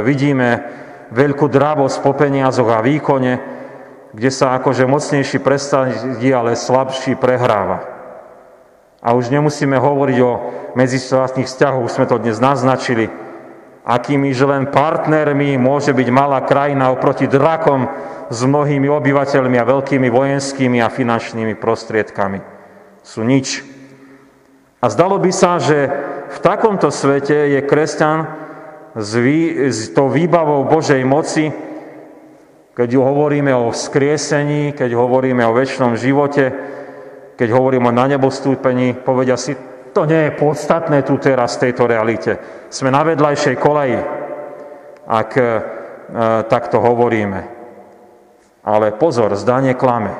vidíme 0.00 0.64
veľkú 1.12 1.44
dravosť 1.44 1.96
po 2.00 2.16
peniazoch 2.16 2.72
a 2.72 2.80
výkone, 2.80 3.57
kde 4.12 4.30
sa 4.32 4.56
akože 4.56 4.88
mocnejší 4.88 5.38
presadí, 5.42 6.28
ale 6.32 6.56
slabší 6.56 7.14
prehráva. 7.20 7.84
A 8.98 9.14
už 9.14 9.30
nemusíme 9.30 9.78
hovoriť 9.78 10.18
o 10.24 10.32
medzistátnych 10.74 11.46
vzťahoch, 11.46 11.86
už 11.86 11.94
sme 11.94 12.06
to 12.10 12.18
dnes 12.18 12.42
naznačili, 12.42 13.06
akými 13.86 14.34
že 14.34 14.44
len 14.48 14.68
partnermi 14.68 15.54
môže 15.60 15.94
byť 15.94 16.08
malá 16.10 16.42
krajina 16.42 16.90
oproti 16.90 17.30
drakom 17.30 17.86
s 18.28 18.40
mnohými 18.42 18.90
obyvateľmi 18.90 19.56
a 19.56 19.68
veľkými 19.68 20.08
vojenskými 20.10 20.82
a 20.82 20.92
finančnými 20.92 21.54
prostriedkami. 21.56 22.40
Sú 23.06 23.22
nič. 23.24 23.62
A 24.82 24.86
zdalo 24.92 25.16
by 25.16 25.30
sa, 25.32 25.56
že 25.62 25.88
v 26.28 26.38
takomto 26.44 26.92
svete 26.92 27.54
je 27.54 27.60
kresťan 27.64 28.28
s 28.98 29.80
tou 29.94 30.10
výbavou 30.10 30.66
Božej 30.66 31.02
moci, 31.06 31.67
keď 32.78 32.94
hovoríme 32.94 33.50
o 33.58 33.74
skriesení, 33.74 34.70
keď 34.70 34.94
hovoríme 34.94 35.42
o 35.42 35.50
väčšnom 35.50 35.98
živote, 35.98 36.46
keď 37.34 37.48
hovoríme 37.50 37.90
o 37.90 37.96
na 37.98 38.06
nebostúpení, 38.06 38.94
povedia 39.02 39.34
si, 39.34 39.58
to 39.90 40.06
nie 40.06 40.30
je 40.30 40.38
podstatné 40.38 41.02
tu 41.02 41.18
teraz 41.18 41.58
v 41.58 41.66
tejto 41.66 41.90
realite. 41.90 42.38
Sme 42.70 42.94
na 42.94 43.02
vedľajšej 43.02 43.56
koleji, 43.58 43.98
ak 45.10 45.30
e, 45.34 45.44
takto 46.46 46.78
hovoríme. 46.78 47.40
Ale 48.62 48.94
pozor, 48.94 49.34
zdanie 49.34 49.74
klame. 49.74 50.14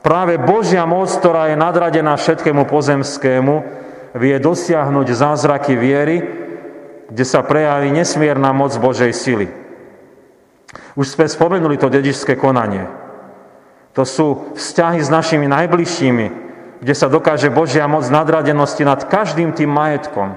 Práve 0.00 0.40
Božia 0.40 0.88
moc, 0.88 1.12
ktorá 1.12 1.52
je 1.52 1.60
nadradená 1.60 2.16
všetkému 2.16 2.64
pozemskému, 2.64 3.54
vie 4.16 4.36
dosiahnuť 4.40 5.06
zázraky 5.12 5.76
viery, 5.76 6.16
kde 7.12 7.24
sa 7.28 7.44
prejaví 7.44 7.92
nesmierna 7.92 8.56
moc 8.56 8.72
Božej 8.72 9.12
sily. 9.12 9.63
Už 10.94 11.14
sme 11.14 11.26
spomenuli 11.26 11.78
to 11.78 11.90
dedičské 11.90 12.38
konanie. 12.38 12.86
To 13.94 14.02
sú 14.02 14.56
vzťahy 14.58 14.98
s 15.02 15.10
našimi 15.10 15.46
najbližšími, 15.46 16.26
kde 16.82 16.94
sa 16.94 17.06
dokáže 17.06 17.50
Božia 17.50 17.86
moc 17.86 18.06
nadradenosti 18.10 18.82
nad 18.82 19.06
každým 19.06 19.54
tým 19.54 19.70
majetkom. 19.70 20.34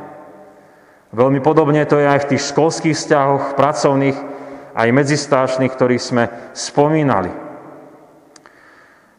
Veľmi 1.10 1.42
podobne 1.42 1.82
to 1.90 1.98
je 1.98 2.06
aj 2.06 2.20
v 2.24 2.30
tých 2.36 2.46
školských 2.54 2.94
vzťahoch, 2.94 3.44
pracovných, 3.58 4.18
aj 4.78 4.88
medzistáčnych, 4.94 5.74
ktorých 5.74 6.04
sme 6.04 6.24
spomínali. 6.54 7.34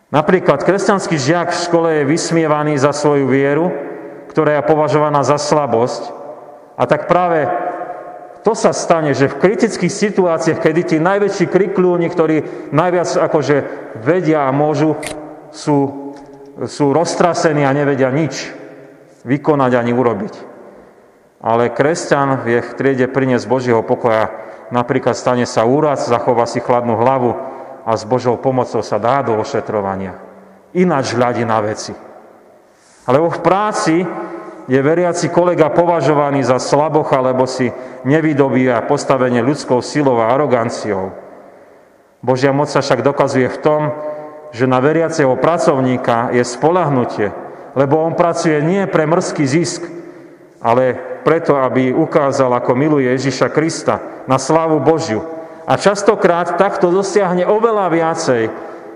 Napríklad 0.08 0.64
kresťanský 0.64 1.20
žiak 1.20 1.52
v 1.52 1.62
škole 1.68 1.88
je 2.00 2.08
vysmievaný 2.08 2.80
za 2.80 2.96
svoju 2.96 3.28
vieru, 3.28 3.68
ktorá 4.30 4.56
je 4.56 4.68
považovaná 4.70 5.20
za 5.26 5.36
slabosť. 5.36 6.14
A 6.78 6.86
tak 6.86 7.10
práve 7.10 7.44
to 8.48 8.56
sa 8.56 8.72
stane, 8.72 9.12
že 9.12 9.28
v 9.28 9.44
kritických 9.44 9.92
situáciách, 9.92 10.64
kedy 10.64 10.80
tí 10.88 10.96
najväčší 10.96 11.52
krikľúni, 11.52 12.08
ktorí 12.08 12.36
najviac 12.72 13.20
akože 13.28 13.56
vedia 14.00 14.48
a 14.48 14.56
môžu, 14.56 14.96
sú 15.52 16.08
sú 16.66 16.90
roztrasení 16.90 17.62
a 17.62 17.70
nevedia 17.70 18.10
nič 18.10 18.50
vykonať 19.22 19.72
ani 19.78 19.92
urobiť. 19.94 20.34
Ale 21.38 21.70
kresťan 21.70 22.42
vie 22.42 22.58
v 22.58 22.74
triede 22.74 23.06
priniesť 23.06 23.46
Božieho 23.46 23.86
pokoja. 23.86 24.34
Napríklad 24.74 25.14
stane 25.14 25.46
sa 25.46 25.62
úrad, 25.62 26.02
zachová 26.02 26.50
si 26.50 26.58
chladnú 26.58 26.98
hlavu 26.98 27.30
a 27.86 27.94
s 27.94 28.02
Božou 28.02 28.34
pomocou 28.42 28.82
sa 28.82 28.98
dá 28.98 29.22
do 29.22 29.38
ošetrovania. 29.38 30.18
Ináč 30.74 31.14
hľadí 31.14 31.46
na 31.46 31.62
veci. 31.62 31.94
Alebo 33.06 33.30
v 33.30 33.40
práci 33.40 34.02
je 34.68 34.76
veriaci 34.76 35.32
kolega 35.32 35.72
považovaný 35.72 36.44
za 36.44 36.60
slabocha, 36.60 37.24
lebo 37.24 37.48
si 37.48 37.72
nevydobíja 38.04 38.84
postavenie 38.84 39.40
ľudskou 39.40 39.80
silou 39.80 40.20
a 40.20 40.28
aroganciou. 40.28 41.16
Božia 42.20 42.52
moc 42.52 42.68
sa 42.68 42.84
však 42.84 43.00
dokazuje 43.00 43.48
v 43.48 43.60
tom, 43.64 43.82
že 44.52 44.68
na 44.68 44.84
veriaceho 44.84 45.40
pracovníka 45.40 46.36
je 46.36 46.44
spolahnutie, 46.44 47.32
lebo 47.72 48.04
on 48.04 48.12
pracuje 48.12 48.60
nie 48.60 48.84
pre 48.84 49.08
mrzký 49.08 49.44
zisk, 49.48 49.88
ale 50.60 50.96
preto, 51.24 51.56
aby 51.56 51.94
ukázal, 51.96 52.52
ako 52.52 52.76
miluje 52.76 53.08
Ježiša 53.08 53.48
Krista 53.48 54.24
na 54.28 54.36
slávu 54.36 54.84
Božiu. 54.84 55.24
A 55.68 55.76
častokrát 55.76 56.56
takto 56.56 56.88
dosiahne 56.88 57.44
oveľa 57.44 57.86
viacej, 57.92 58.42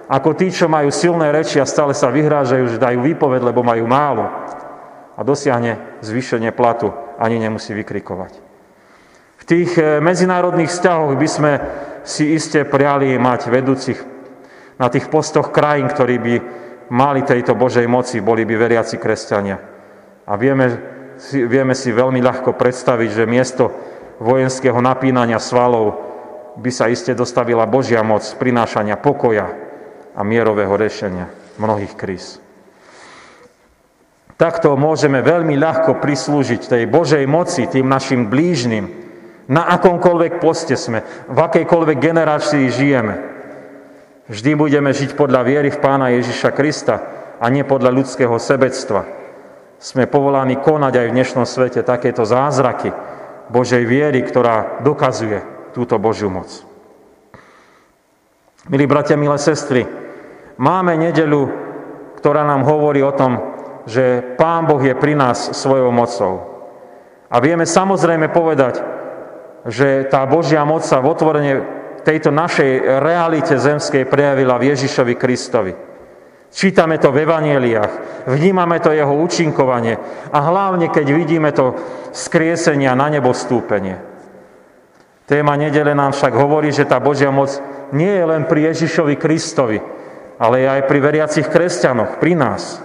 ako 0.08 0.30
tí, 0.37 0.52
čo 0.52 0.68
majú 0.68 0.92
silné 0.92 1.32
reči 1.32 1.61
a 1.61 1.68
stále 1.68 1.96
sa 1.96 2.12
vyhrážajú, 2.12 2.76
že 2.76 2.82
dajú 2.82 3.04
výpoved, 3.04 3.40
lebo 3.44 3.64
majú 3.64 3.85
málo. 3.88 4.24
A 5.16 5.20
dosiahne 5.22 6.01
zvýšenie 6.01 6.53
platu, 6.57 6.92
ani 7.20 7.37
nemusí 7.37 7.77
vykrikovať. 7.77 8.33
V 9.42 9.44
tých 9.44 9.70
eh, 9.77 9.98
medzinárodných 9.98 10.70
vzťahoch 10.70 11.14
by 11.18 11.29
sme 11.29 11.53
si 12.03 12.35
iste 12.35 12.66
priali 12.66 13.14
mať 13.18 13.51
vedúcich 13.51 14.01
na 14.79 14.90
tých 14.90 15.07
postoch 15.07 15.55
krajín, 15.55 15.87
ktorí 15.87 16.16
by 16.18 16.35
mali 16.90 17.22
tejto 17.22 17.55
Božej 17.55 17.87
moci, 17.87 18.18
boli 18.18 18.42
by 18.42 18.55
veriaci 18.59 18.98
kresťania. 18.98 19.57
A 20.27 20.33
vieme, 20.35 20.66
vieme 21.31 21.75
si 21.79 21.94
veľmi 21.94 22.18
ľahko 22.18 22.59
predstaviť, 22.59 23.11
že 23.22 23.31
miesto 23.31 23.70
vojenského 24.18 24.77
napínania 24.83 25.38
svalov 25.38 26.11
by 26.59 26.70
sa 26.75 26.90
iste 26.90 27.14
dostavila 27.14 27.64
Božia 27.70 28.03
moc 28.03 28.27
prinášania 28.37 28.98
pokoja 28.98 29.46
a 30.12 30.20
mierového 30.20 30.75
riešenia 30.75 31.31
mnohých 31.57 31.94
kríz. 31.94 32.41
Takto 34.42 34.74
môžeme 34.74 35.22
veľmi 35.22 35.55
ľahko 35.55 36.02
prislúžiť 36.02 36.66
tej 36.66 36.90
Božej 36.90 37.22
moci 37.31 37.70
tým 37.70 37.87
našim 37.87 38.26
blížnym, 38.26 38.90
na 39.46 39.70
akomkoľvek 39.70 40.42
poste 40.42 40.74
sme, 40.74 41.07
v 41.31 41.38
akejkoľvek 41.38 41.98
generácii 42.02 42.66
žijeme. 42.66 43.14
Vždy 44.26 44.59
budeme 44.59 44.90
žiť 44.90 45.14
podľa 45.14 45.46
viery 45.46 45.70
v 45.70 45.78
Pána 45.78 46.11
Ježiša 46.11 46.50
Krista 46.59 46.94
a 47.38 47.46
nie 47.55 47.62
podľa 47.62 47.94
ľudského 47.94 48.35
sebectva. 48.35 49.07
Sme 49.78 50.11
povolaní 50.11 50.59
konať 50.59 50.90
aj 50.90 51.07
v 51.07 51.14
dnešnom 51.22 51.46
svete 51.46 51.87
takéto 51.87 52.26
zázraky 52.26 52.90
Božej 53.46 53.87
viery, 53.87 54.26
ktorá 54.26 54.83
dokazuje 54.83 55.38
túto 55.70 56.02
Božiu 56.02 56.35
moc. 56.35 56.50
Milí 58.66 58.90
bratia, 58.90 59.14
milé 59.14 59.38
sestry, 59.38 59.87
máme 60.59 60.98
nedelu, 60.98 61.46
ktorá 62.18 62.42
nám 62.42 62.66
hovorí 62.66 63.07
o 63.07 63.14
tom, 63.14 63.51
že 63.86 64.36
Pán 64.38 64.66
Boh 64.66 64.80
je 64.82 64.94
pri 64.94 65.14
nás 65.18 65.54
svojou 65.56 65.90
mocou. 65.90 66.52
A 67.32 67.40
vieme 67.40 67.64
samozrejme 67.64 68.28
povedať, 68.28 68.82
že 69.66 70.04
tá 70.10 70.26
Božia 70.26 70.66
moc 70.66 70.82
sa 70.84 71.00
v 71.00 71.10
otvorene 71.14 71.52
tejto 72.02 72.34
našej 72.34 73.00
realite 73.00 73.54
zemskej 73.56 74.10
prejavila 74.10 74.58
v 74.58 74.74
Ježišovi 74.74 75.14
Kristovi. 75.14 75.72
Čítame 76.52 77.00
to 77.00 77.08
v 77.08 77.24
evaneliách, 77.24 78.26
vnímame 78.28 78.76
to 78.84 78.92
jeho 78.92 79.16
účinkovanie 79.16 79.96
a 80.28 80.38
hlavne, 80.52 80.92
keď 80.92 81.06
vidíme 81.08 81.48
to 81.56 81.72
skriesenia 82.12 82.92
na 82.92 83.08
nebo 83.08 83.32
stúpenie. 83.32 83.96
Téma 85.24 85.56
nedele 85.56 85.96
nám 85.96 86.12
však 86.12 86.36
hovorí, 86.36 86.68
že 86.68 86.84
tá 86.84 87.00
Božia 87.00 87.32
moc 87.32 87.56
nie 87.96 88.12
je 88.12 88.24
len 88.28 88.44
pri 88.44 88.68
Ježišovi 88.68 89.16
Kristovi, 89.16 89.80
ale 90.36 90.68
aj 90.68 90.84
pri 90.84 90.98
veriacich 91.00 91.48
kresťanoch, 91.48 92.20
pri 92.20 92.36
nás. 92.36 92.84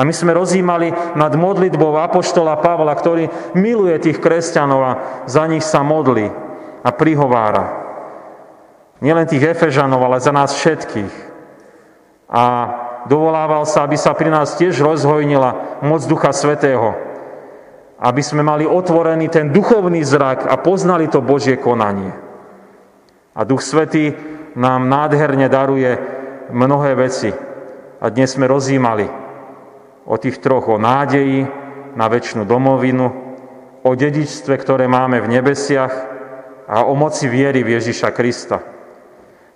A 0.00 0.08
my 0.08 0.16
sme 0.16 0.32
rozímali 0.32 0.96
nad 1.12 1.28
modlitbou 1.36 1.92
Apoštola 2.00 2.56
Pavla, 2.56 2.96
ktorý 2.96 3.28
miluje 3.52 4.00
tých 4.00 4.16
kresťanov 4.16 4.80
a 4.80 4.92
za 5.28 5.44
nich 5.44 5.60
sa 5.60 5.84
modlí 5.84 6.24
a 6.80 6.88
prihovára. 6.88 7.64
Nielen 9.04 9.28
tých 9.28 9.52
Efežanov, 9.52 10.00
ale 10.00 10.16
za 10.24 10.32
nás 10.32 10.56
všetkých. 10.56 11.12
A 12.32 12.44
dovolával 13.12 13.68
sa, 13.68 13.84
aby 13.84 14.00
sa 14.00 14.16
pri 14.16 14.32
nás 14.32 14.56
tiež 14.56 14.80
rozhojnila 14.80 15.84
moc 15.84 16.00
Ducha 16.08 16.32
Svetého. 16.32 16.96
Aby 18.00 18.24
sme 18.24 18.40
mali 18.40 18.64
otvorený 18.64 19.28
ten 19.28 19.52
duchovný 19.52 20.00
zrak 20.00 20.48
a 20.48 20.56
poznali 20.56 21.12
to 21.12 21.20
Božie 21.20 21.60
konanie. 21.60 22.16
A 23.36 23.44
Duch 23.44 23.60
Svetý 23.60 24.16
nám 24.56 24.88
nádherne 24.88 25.52
daruje 25.52 25.92
mnohé 26.48 26.96
veci. 26.96 27.28
A 28.00 28.08
dnes 28.08 28.32
sme 28.32 28.48
rozímali 28.48 29.19
o 30.04 30.16
tých 30.16 30.40
troch, 30.40 30.68
o 30.68 30.80
nádeji 30.80 31.44
na 31.96 32.06
väčšinu 32.06 32.46
domovinu, 32.46 33.06
o 33.82 33.90
dedičstve, 33.96 34.54
ktoré 34.60 34.86
máme 34.86 35.20
v 35.20 35.40
nebesiach 35.40 35.94
a 36.70 36.86
o 36.86 36.94
moci 36.94 37.26
viery 37.26 37.64
v 37.64 37.80
Ježiša 37.80 38.14
Krista. 38.14 38.62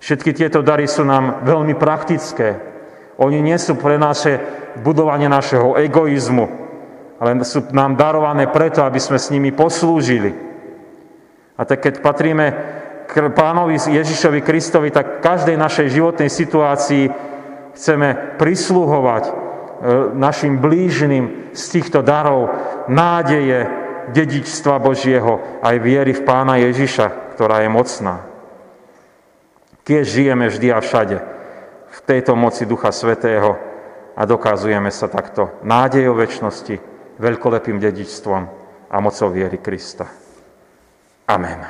Všetky 0.00 0.36
tieto 0.36 0.60
dary 0.60 0.84
sú 0.84 1.06
nám 1.06 1.46
veľmi 1.46 1.78
praktické. 1.78 2.60
Oni 3.16 3.38
nie 3.40 3.56
sú 3.56 3.78
pre 3.78 3.96
naše 3.96 4.42
budovanie 4.82 5.30
našeho 5.30 5.78
egoizmu, 5.78 6.46
ale 7.22 7.40
sú 7.46 7.62
nám 7.70 7.94
darované 7.94 8.50
preto, 8.50 8.82
aby 8.82 8.98
sme 8.98 9.22
s 9.22 9.30
nimi 9.30 9.54
poslúžili. 9.54 10.34
A 11.54 11.62
tak 11.62 11.86
keď 11.86 12.02
patríme 12.02 12.46
k 13.06 13.30
pánovi 13.30 13.78
Ježišovi 13.78 14.42
Kristovi, 14.42 14.90
tak 14.90 15.20
v 15.20 15.24
každej 15.24 15.56
našej 15.56 15.86
životnej 15.92 16.26
situácii 16.26 17.04
chceme 17.78 18.34
prislúhovať 18.40 19.24
e, 19.28 19.32
našim 20.16 20.58
blížnym 20.58 21.52
z 21.52 21.62
týchto 21.68 22.00
darov 22.00 22.48
nádeje, 22.88 23.68
dedičstva 24.16 24.80
Božieho, 24.80 25.60
aj 25.60 25.76
viery 25.80 26.12
v 26.16 26.24
pána 26.24 26.60
Ježiša, 26.60 27.36
ktorá 27.36 27.64
je 27.64 27.70
mocná. 27.72 28.24
Tiež 29.84 30.08
žijeme 30.08 30.48
vždy 30.48 30.72
a 30.72 30.80
všade 30.80 31.16
v 31.94 32.00
tejto 32.08 32.32
moci 32.32 32.64
Ducha 32.64 32.90
Svetého 32.90 33.56
a 34.16 34.22
dokazujeme 34.24 34.88
sa 34.88 35.12
takto 35.12 35.60
nádejou 35.62 36.16
väčšnosti, 36.16 36.74
veľkolepým 37.20 37.78
dedičstvom 37.78 38.42
a 38.88 38.96
mocou 38.98 39.28
viery 39.28 39.60
Krista. 39.60 40.08
Amen. 41.28 41.60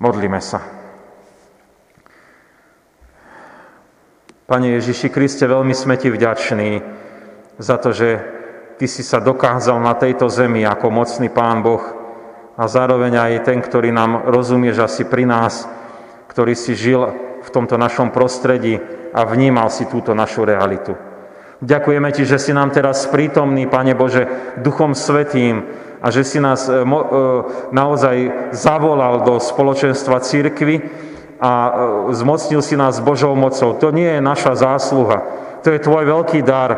Modlíme 0.00 0.40
sa. 0.40 0.79
Pane 4.50 4.82
Ježiši 4.82 5.14
Kriste, 5.14 5.46
veľmi 5.46 5.70
sme 5.70 5.94
Ti 5.94 6.10
vďační 6.10 6.82
za 7.62 7.78
to, 7.78 7.94
že 7.94 8.18
Ty 8.82 8.86
si 8.90 9.06
sa 9.06 9.22
dokázal 9.22 9.78
na 9.78 9.94
tejto 9.94 10.26
zemi 10.26 10.66
ako 10.66 10.90
mocný 10.90 11.30
Pán 11.30 11.62
Boh 11.62 11.78
a 12.58 12.66
zároveň 12.66 13.14
aj 13.14 13.46
ten, 13.46 13.62
ktorý 13.62 13.94
nám 13.94 14.26
rozumieš 14.26 14.82
asi 14.82 15.06
pri 15.06 15.22
nás, 15.22 15.70
ktorý 16.26 16.58
si 16.58 16.74
žil 16.74 16.98
v 17.46 17.48
tomto 17.54 17.78
našom 17.78 18.10
prostredí 18.10 18.82
a 19.14 19.22
vnímal 19.22 19.70
si 19.70 19.86
túto 19.86 20.18
našu 20.18 20.42
realitu. 20.42 20.98
Ďakujeme 21.62 22.10
Ti, 22.10 22.26
že 22.26 22.42
si 22.42 22.50
nám 22.50 22.74
teraz 22.74 23.06
prítomný, 23.06 23.70
Pane 23.70 23.94
Bože, 23.94 24.26
Duchom 24.58 24.98
Svetým 24.98 25.62
a 26.02 26.10
že 26.10 26.26
si 26.26 26.42
nás 26.42 26.66
e, 26.66 26.82
naozaj 27.70 28.50
zavolal 28.50 29.22
do 29.22 29.38
spoločenstva 29.38 30.18
církvy 30.18 31.06
a 31.40 31.52
e, 31.52 31.72
zmocnil 32.14 32.60
si 32.60 32.76
nás 32.76 33.00
Božou 33.00 33.32
mocou. 33.32 33.72
To 33.80 33.88
nie 33.90 34.06
je 34.06 34.20
naša 34.20 34.54
zásluha, 34.54 35.24
to 35.64 35.72
je 35.72 35.80
Tvoj 35.80 36.04
veľký 36.04 36.44
dar, 36.44 36.70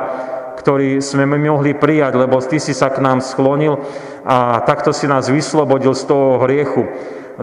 ktorý 0.63 1.03
sme 1.03 1.27
mohli 1.27 1.75
prijať, 1.75 2.15
lebo 2.15 2.39
Ty 2.39 2.63
si 2.63 2.71
sa 2.71 2.95
k 2.95 3.03
nám 3.03 3.19
sklonil 3.19 3.83
a 4.23 4.63
takto 4.63 4.95
si 4.95 5.11
nás 5.11 5.27
vyslobodil 5.27 5.91
z 5.99 6.05
toho 6.07 6.39
hriechu 6.47 6.87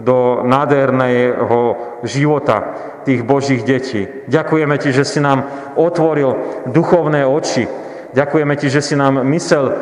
do 0.00 0.40
nádherného 0.46 1.76
života 2.08 2.72
tých 3.04 3.20
Božích 3.20 3.66
detí. 3.66 4.08
Ďakujeme 4.28 4.76
Ti, 4.80 4.90
že 4.96 5.04
si 5.04 5.20
nám 5.20 5.44
otvoril 5.76 6.62
duchovné 6.72 7.28
oči. 7.28 7.68
Ďakujeme 8.16 8.54
Ti, 8.56 8.68
že 8.72 8.80
si 8.80 8.94
nám 8.96 9.20
mysel 9.28 9.68
e, 9.68 9.72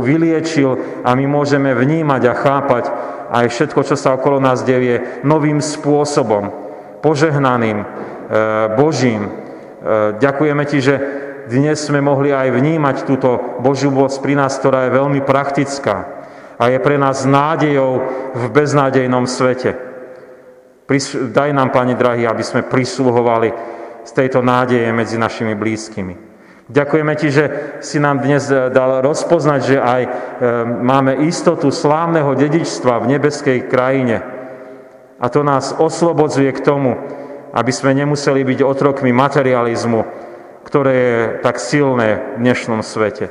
vyliečil 0.00 1.02
a 1.02 1.10
my 1.18 1.24
môžeme 1.26 1.74
vnímať 1.74 2.22
a 2.30 2.34
chápať 2.38 2.84
aj 3.30 3.46
všetko, 3.46 3.80
čo 3.86 3.94
sa 3.94 4.18
okolo 4.18 4.42
nás 4.42 4.66
devie, 4.66 5.22
novým 5.22 5.62
spôsobom, 5.62 6.50
požehnaným, 6.98 7.78
e, 7.78 7.86
Božím. 8.74 9.30
E, 9.30 9.32
ďakujeme 10.18 10.64
Ti, 10.66 10.78
že 10.82 10.94
dnes 11.46 11.78
sme 11.78 12.02
mohli 12.02 12.34
aj 12.34 12.50
vnímať 12.50 12.96
túto 13.06 13.58
Božiu 13.62 13.94
moc 13.94 14.10
pri 14.18 14.34
nás, 14.34 14.58
ktorá 14.58 14.86
je 14.86 14.96
veľmi 14.98 15.20
praktická 15.22 16.26
a 16.60 16.68
je 16.68 16.78
pre 16.82 17.00
nás 17.00 17.24
nádejou 17.24 18.04
v 18.36 18.44
beznádejnom 18.52 19.24
svete. 19.24 19.72
Daj 21.30 21.50
nám, 21.54 21.70
Pane 21.70 21.94
drahý, 21.94 22.26
aby 22.26 22.42
sme 22.42 22.66
prisluhovali 22.66 23.54
z 24.02 24.10
tejto 24.10 24.42
nádeje 24.42 24.90
medzi 24.90 25.16
našimi 25.16 25.54
blízkymi. 25.54 26.29
Ďakujeme 26.70 27.14
Ti, 27.18 27.28
že 27.34 27.44
si 27.82 27.98
nám 27.98 28.22
dnes 28.22 28.46
eh, 28.46 28.70
dal 28.70 29.02
rozpoznať, 29.02 29.60
že 29.66 29.76
aj 29.82 30.02
eh, 30.06 30.10
máme 30.64 31.26
istotu 31.26 31.74
slávneho 31.74 32.30
dedičstva 32.38 33.02
v 33.02 33.18
nebeskej 33.18 33.66
krajine. 33.66 34.22
A 35.20 35.26
to 35.28 35.42
nás 35.42 35.74
oslobodzuje 35.74 36.48
k 36.54 36.64
tomu, 36.64 36.94
aby 37.50 37.72
sme 37.74 37.92
nemuseli 37.92 38.46
byť 38.46 38.58
otrokmi 38.62 39.10
materializmu, 39.10 40.00
ktoré 40.62 40.94
je 40.94 41.18
tak 41.42 41.58
silné 41.58 42.38
v 42.38 42.46
dnešnom 42.46 42.80
svete. 42.86 43.28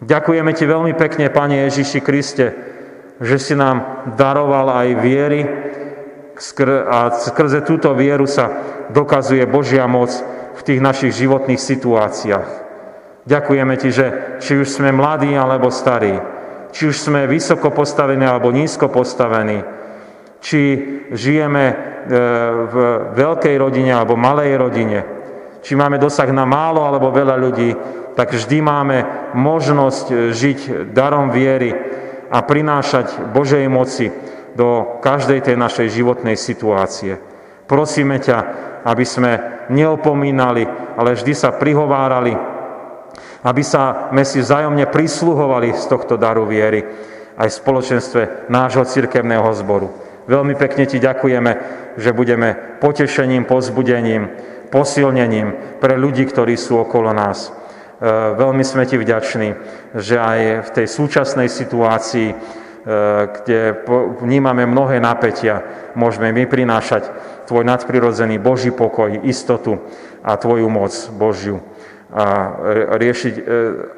Ďakujeme 0.00 0.50
Ti 0.56 0.64
veľmi 0.64 0.92
pekne, 0.96 1.28
Pane 1.28 1.68
Ježiši 1.68 2.00
Kriste, 2.00 2.46
že 3.20 3.36
si 3.38 3.54
nám 3.54 4.08
daroval 4.16 4.72
aj 4.72 4.88
viery 5.04 5.40
a 6.90 7.14
skrze 7.14 7.62
túto 7.62 7.94
vieru 7.94 8.26
sa 8.26 8.50
dokazuje 8.90 9.46
Božia 9.46 9.86
moc 9.86 10.10
v 10.54 10.60
tých 10.62 10.80
našich 10.80 11.12
životných 11.14 11.58
situáciách. 11.58 12.48
Ďakujeme 13.24 13.74
Ti, 13.80 13.88
že 13.90 14.06
či 14.38 14.60
už 14.60 14.68
sme 14.68 14.92
mladí 14.92 15.32
alebo 15.32 15.72
starí, 15.72 16.14
či 16.70 16.90
už 16.92 16.96
sme 16.96 17.30
vysoko 17.30 17.72
postavení 17.72 18.26
alebo 18.26 18.52
nízko 18.52 18.92
postavení, 18.92 19.64
či 20.44 20.60
žijeme 21.08 21.64
e, 21.70 21.74
v 22.68 22.74
veľkej 23.16 23.56
rodine 23.56 23.96
alebo 23.96 24.18
malej 24.18 24.60
rodine, 24.60 25.00
či 25.64 25.72
máme 25.72 25.96
dosah 25.96 26.28
na 26.28 26.44
málo 26.44 26.84
alebo 26.84 27.08
veľa 27.08 27.36
ľudí, 27.40 27.70
tak 28.12 28.36
vždy 28.36 28.58
máme 28.60 28.98
možnosť 29.32 30.30
žiť 30.36 30.92
darom 30.92 31.32
viery 31.32 31.72
a 32.28 32.38
prinášať 32.44 33.32
Božej 33.32 33.64
moci 33.72 34.12
do 34.54 35.00
každej 35.02 35.50
tej 35.50 35.56
našej 35.58 35.88
životnej 35.90 36.38
situácie. 36.38 37.18
Prosíme 37.64 38.20
ťa, 38.20 38.38
aby 38.84 39.04
sme 39.04 39.64
neopomínali, 39.72 40.68
ale 40.94 41.16
vždy 41.16 41.32
sa 41.32 41.56
prihovárali, 41.56 42.36
aby 43.44 43.62
sa 43.64 44.12
sme 44.12 44.24
si 44.24 44.40
vzájomne 44.40 44.88
prisluhovali 44.88 45.72
z 45.72 45.84
tohto 45.88 46.20
daru 46.20 46.44
viery 46.44 46.84
aj 47.34 47.48
v 47.50 47.58
spoločenstve 47.64 48.22
nášho 48.52 48.84
cirkevného 48.84 49.48
zboru. 49.56 49.88
Veľmi 50.24 50.56
pekne 50.56 50.88
ti 50.88 50.96
ďakujeme, 50.96 51.52
že 52.00 52.16
budeme 52.16 52.80
potešením, 52.80 53.44
pozbudením, 53.44 54.32
posilnením 54.72 55.78
pre 55.78 56.00
ľudí, 56.00 56.24
ktorí 56.24 56.56
sú 56.56 56.80
okolo 56.80 57.12
nás. 57.12 57.48
E, 57.48 57.50
veľmi 58.32 58.64
sme 58.64 58.88
ti 58.88 58.96
vďační, 58.96 59.48
že 60.00 60.16
aj 60.16 60.40
v 60.64 60.70
tej 60.80 60.86
súčasnej 60.88 61.52
situácii, 61.52 62.28
kde 63.40 63.80
vnímame 64.20 64.68
mnohé 64.68 65.00
napätia, 65.00 65.64
môžeme 65.96 66.36
my 66.36 66.44
prinášať 66.44 67.08
tvoj 67.48 67.64
nadprirodzený 67.64 68.36
Boží 68.40 68.72
pokoj, 68.72 69.24
istotu 69.24 69.80
a 70.24 70.36
tvoju 70.36 70.68
moc 70.68 70.92
Božiu. 71.16 71.60
A, 72.14 72.54
riešiť, 72.94 73.34
e, 73.40 73.42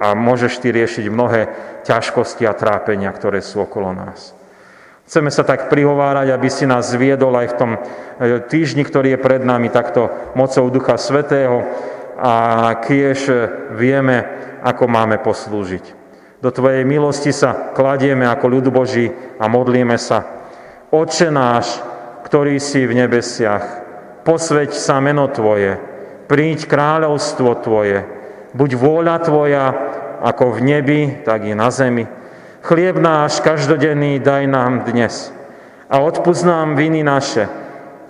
a 0.00 0.16
môžeš 0.16 0.64
ty 0.64 0.72
riešiť 0.72 1.04
mnohé 1.12 1.42
ťažkosti 1.84 2.48
a 2.48 2.56
trápenia, 2.56 3.12
ktoré 3.12 3.44
sú 3.44 3.60
okolo 3.60 3.92
nás. 3.92 4.32
Chceme 5.04 5.28
sa 5.28 5.44
tak 5.44 5.68
prihovárať, 5.68 6.32
aby 6.32 6.48
si 6.48 6.64
nás 6.64 6.90
zviedol 6.90 7.36
aj 7.36 7.46
v 7.52 7.58
tom 7.60 7.70
e, 7.76 7.80
týždni, 8.40 8.88
ktorý 8.88 9.14
je 9.14 9.20
pred 9.20 9.44
nami, 9.44 9.68
takto 9.68 10.08
mocou 10.32 10.64
Ducha 10.72 10.96
Svetého 10.96 11.60
a 12.16 12.32
kiež 12.80 13.18
e, 13.28 13.34
vieme, 13.76 14.24
ako 14.64 14.88
máme 14.88 15.20
poslúžiť. 15.20 15.95
Do 16.44 16.52
Tvojej 16.52 16.84
milosti 16.84 17.32
sa 17.32 17.72
kladieme 17.72 18.28
ako 18.28 18.46
ľud 18.60 18.66
Boží 18.68 19.08
a 19.40 19.48
modlíme 19.48 19.96
sa. 19.96 20.20
Oče 20.92 21.32
náš, 21.32 21.80
ktorý 22.28 22.60
si 22.60 22.84
v 22.84 22.92
nebesiach, 22.92 23.64
posveď 24.20 24.76
sa 24.76 25.00
meno 25.00 25.32
Tvoje, 25.32 25.80
príď 26.28 26.68
kráľovstvo 26.68 27.50
Tvoje, 27.64 28.04
buď 28.52 28.70
vôľa 28.76 29.16
Tvoja, 29.24 29.66
ako 30.20 30.56
v 30.56 30.58
nebi, 30.60 31.00
tak 31.24 31.48
i 31.48 31.56
na 31.56 31.72
zemi. 31.72 32.04
Chlieb 32.60 33.00
náš 33.00 33.40
každodenný 33.40 34.18
daj 34.18 34.44
nám 34.50 34.84
dnes 34.84 35.30
a 35.86 36.02
odpúsť 36.02 36.42
nám 36.44 36.74
viny 36.74 37.06
naše, 37.06 37.46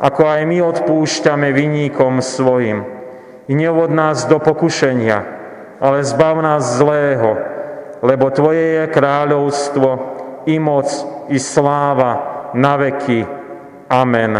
ako 0.00 0.22
aj 0.24 0.40
my 0.48 0.58
odpúšťame 0.64 1.52
viníkom 1.52 2.24
svojim. 2.24 2.84
I 3.46 3.52
neuvod 3.54 3.92
nás 3.94 4.26
do 4.26 4.42
pokušenia, 4.42 5.18
ale 5.78 6.02
zbav 6.02 6.40
nás 6.40 6.80
zlého, 6.80 7.55
lebo 8.02 8.32
Tvoje 8.32 8.82
je 8.82 8.84
kráľovstvo, 8.92 9.88
i 10.46 10.56
moc, 10.62 10.86
i 11.28 11.38
sláva 11.42 12.12
na 12.54 12.78
veky. 12.78 13.26
Amen. 13.90 14.38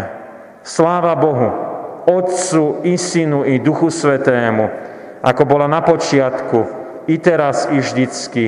Sláva 0.63 1.15
Bohu, 1.19 1.51
Otcu, 2.07 2.87
i 2.87 2.95
Synu, 2.99 3.43
i 3.43 3.59
Duchu 3.59 3.91
Svetému, 3.91 4.71
ako 5.23 5.43
bola 5.45 5.67
na 5.67 5.83
počiatku, 5.83 6.59
i 7.11 7.19
teraz, 7.19 7.67
i 7.71 7.83
vždycky, 7.83 8.45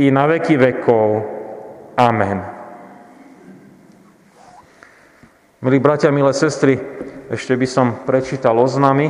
i 0.00 0.08
na 0.08 0.24
veky 0.28 0.56
vekov. 0.56 1.08
Amen. 1.96 2.40
Milí 5.64 5.80
bratia, 5.80 6.12
milé 6.12 6.32
sestry, 6.36 6.76
Ešte 7.24 7.56
by 7.56 7.64
som 7.64 7.86
prečítal 8.04 8.52
oznamy. 8.60 9.08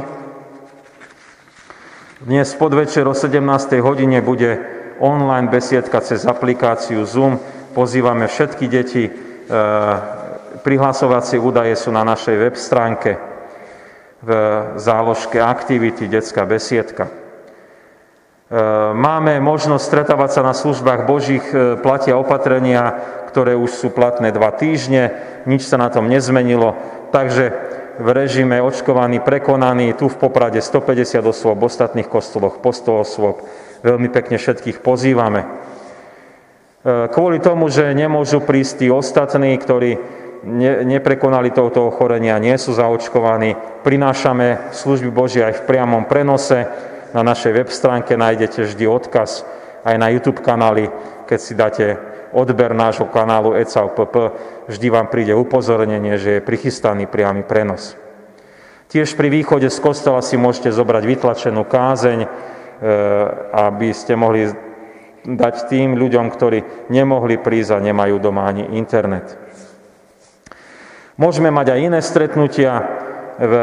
Dnes 2.23 2.55
podvečer 2.55 3.03
o 3.11 3.13
17. 3.13 3.43
hodine 3.83 4.23
bude 4.23 4.74
online 5.01 5.49
besiedka 5.51 6.03
cez 6.05 6.27
aplikáciu 6.27 7.03
Zoom. 7.07 7.41
Pozývame 7.75 8.31
všetky 8.31 8.65
deti. 8.71 9.05
E, 9.07 9.13
prihlasovacie 10.63 11.39
údaje 11.41 11.75
sú 11.75 11.91
na 11.91 12.07
našej 12.07 12.37
web 12.39 12.57
stránke 12.57 13.19
v 14.25 14.31
záložke 14.81 15.37
aktivity 15.43 16.09
Detská 16.09 16.49
besiedka. 16.49 17.09
E, 17.09 17.13
máme 18.95 19.41
možnosť 19.43 19.85
stretávať 19.85 20.31
sa 20.39 20.43
na 20.47 20.55
službách 20.57 21.05
Božích, 21.05 21.45
e, 21.51 21.77
platia 21.81 22.17
opatrenia, 22.17 22.95
ktoré 23.29 23.59
už 23.59 23.75
sú 23.75 23.89
platné 23.91 24.31
dva 24.31 24.55
týždne, 24.55 25.11
nič 25.45 25.67
sa 25.67 25.75
na 25.75 25.91
tom 25.91 26.07
nezmenilo, 26.07 26.79
takže 27.11 27.51
v 27.99 28.09
režime 28.11 28.59
očkovaný, 28.59 29.23
prekonaný, 29.23 29.95
tu 29.95 30.11
v 30.11 30.19
Poprade 30.19 30.59
150 30.59 31.23
osôb, 31.23 31.59
v 31.59 31.67
ostatných 31.71 32.11
kostoloch 32.11 32.59
po 32.59 32.75
100 32.75 33.07
osôb. 33.07 33.37
Veľmi 33.85 34.09
pekne 34.09 34.41
všetkých 34.41 34.81
pozývame. 34.81 35.45
E, 35.45 35.49
kvôli 37.13 37.37
tomu, 37.37 37.69
že 37.69 37.93
nemôžu 37.93 38.41
prísť 38.41 38.81
tí 38.81 38.87
ostatní, 38.89 39.53
ktorí 39.61 40.01
ne, 40.49 40.89
neprekonali 40.89 41.53
tohoto 41.53 41.93
ochorenia, 41.93 42.41
nie 42.41 42.57
sú 42.57 42.73
zaočkovaní, 42.73 43.85
prinášame 43.85 44.73
služby 44.73 45.13
Božie 45.13 45.45
aj 45.45 45.61
v 45.61 45.67
priamom 45.69 46.09
prenose. 46.09 46.65
Na 47.13 47.21
našej 47.23 47.53
web 47.53 47.69
stránke 47.69 48.17
nájdete 48.17 48.67
vždy 48.67 48.85
odkaz 48.89 49.45
aj 49.85 50.01
na 50.01 50.09
YouTube 50.09 50.41
kanály, 50.41 50.89
keď 51.29 51.39
si 51.39 51.53
dáte 51.53 52.01
odber 52.33 52.75
nášho 52.75 53.07
kanálu 53.07 53.55
ECAUPP, 53.55 54.15
vždy 54.67 54.87
vám 54.91 55.07
príde 55.07 55.37
upozornenie, 55.37 56.19
že 56.19 56.41
je 56.41 56.47
prichystaný 56.47 57.07
priamy 57.07 57.47
prenos. 57.47 57.95
Tiež 58.91 59.15
pri 59.15 59.31
východe 59.31 59.71
z 59.71 59.79
kostola 59.79 60.25
si 60.25 60.35
môžete 60.35 60.75
zobrať 60.75 61.05
vytlačenú 61.07 61.63
kázeň, 61.63 62.27
aby 63.53 63.89
ste 63.95 64.19
mohli 64.19 64.51
dať 65.25 65.73
tým 65.73 65.97
ľuďom, 65.97 66.27
ktorí 66.29 66.91
nemohli 66.93 67.41
prísť 67.41 67.81
a 67.81 67.85
nemajú 67.85 68.21
doma 68.21 68.45
ani 68.45 68.77
internet. 68.77 69.41
Môžeme 71.15 71.49
mať 71.49 71.67
aj 71.73 71.81
iné 71.81 72.01
stretnutia 72.03 72.73
v 73.35 73.55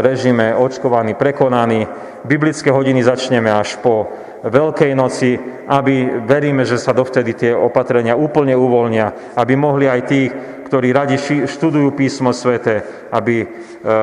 režime 0.00 0.56
očkovaný, 0.56 1.16
prekonaný. 1.16 1.88
Biblické 2.24 2.72
hodiny 2.72 3.04
začneme 3.04 3.52
až 3.52 3.80
po 3.80 4.08
Veľkej 4.40 4.96
noci, 4.96 5.36
aby 5.68 6.24
veríme, 6.24 6.64
že 6.64 6.80
sa 6.80 6.96
dovtedy 6.96 7.36
tie 7.36 7.52
opatrenia 7.52 8.16
úplne 8.16 8.56
uvoľnia, 8.56 9.36
aby 9.36 9.52
mohli 9.52 9.84
aj 9.84 10.00
tí, 10.08 10.32
ktorí 10.64 10.96
radi 10.96 11.20
študujú 11.44 11.92
písmo 11.92 12.32
svete, 12.32 12.80
aby 13.12 13.44
e, 13.44 13.46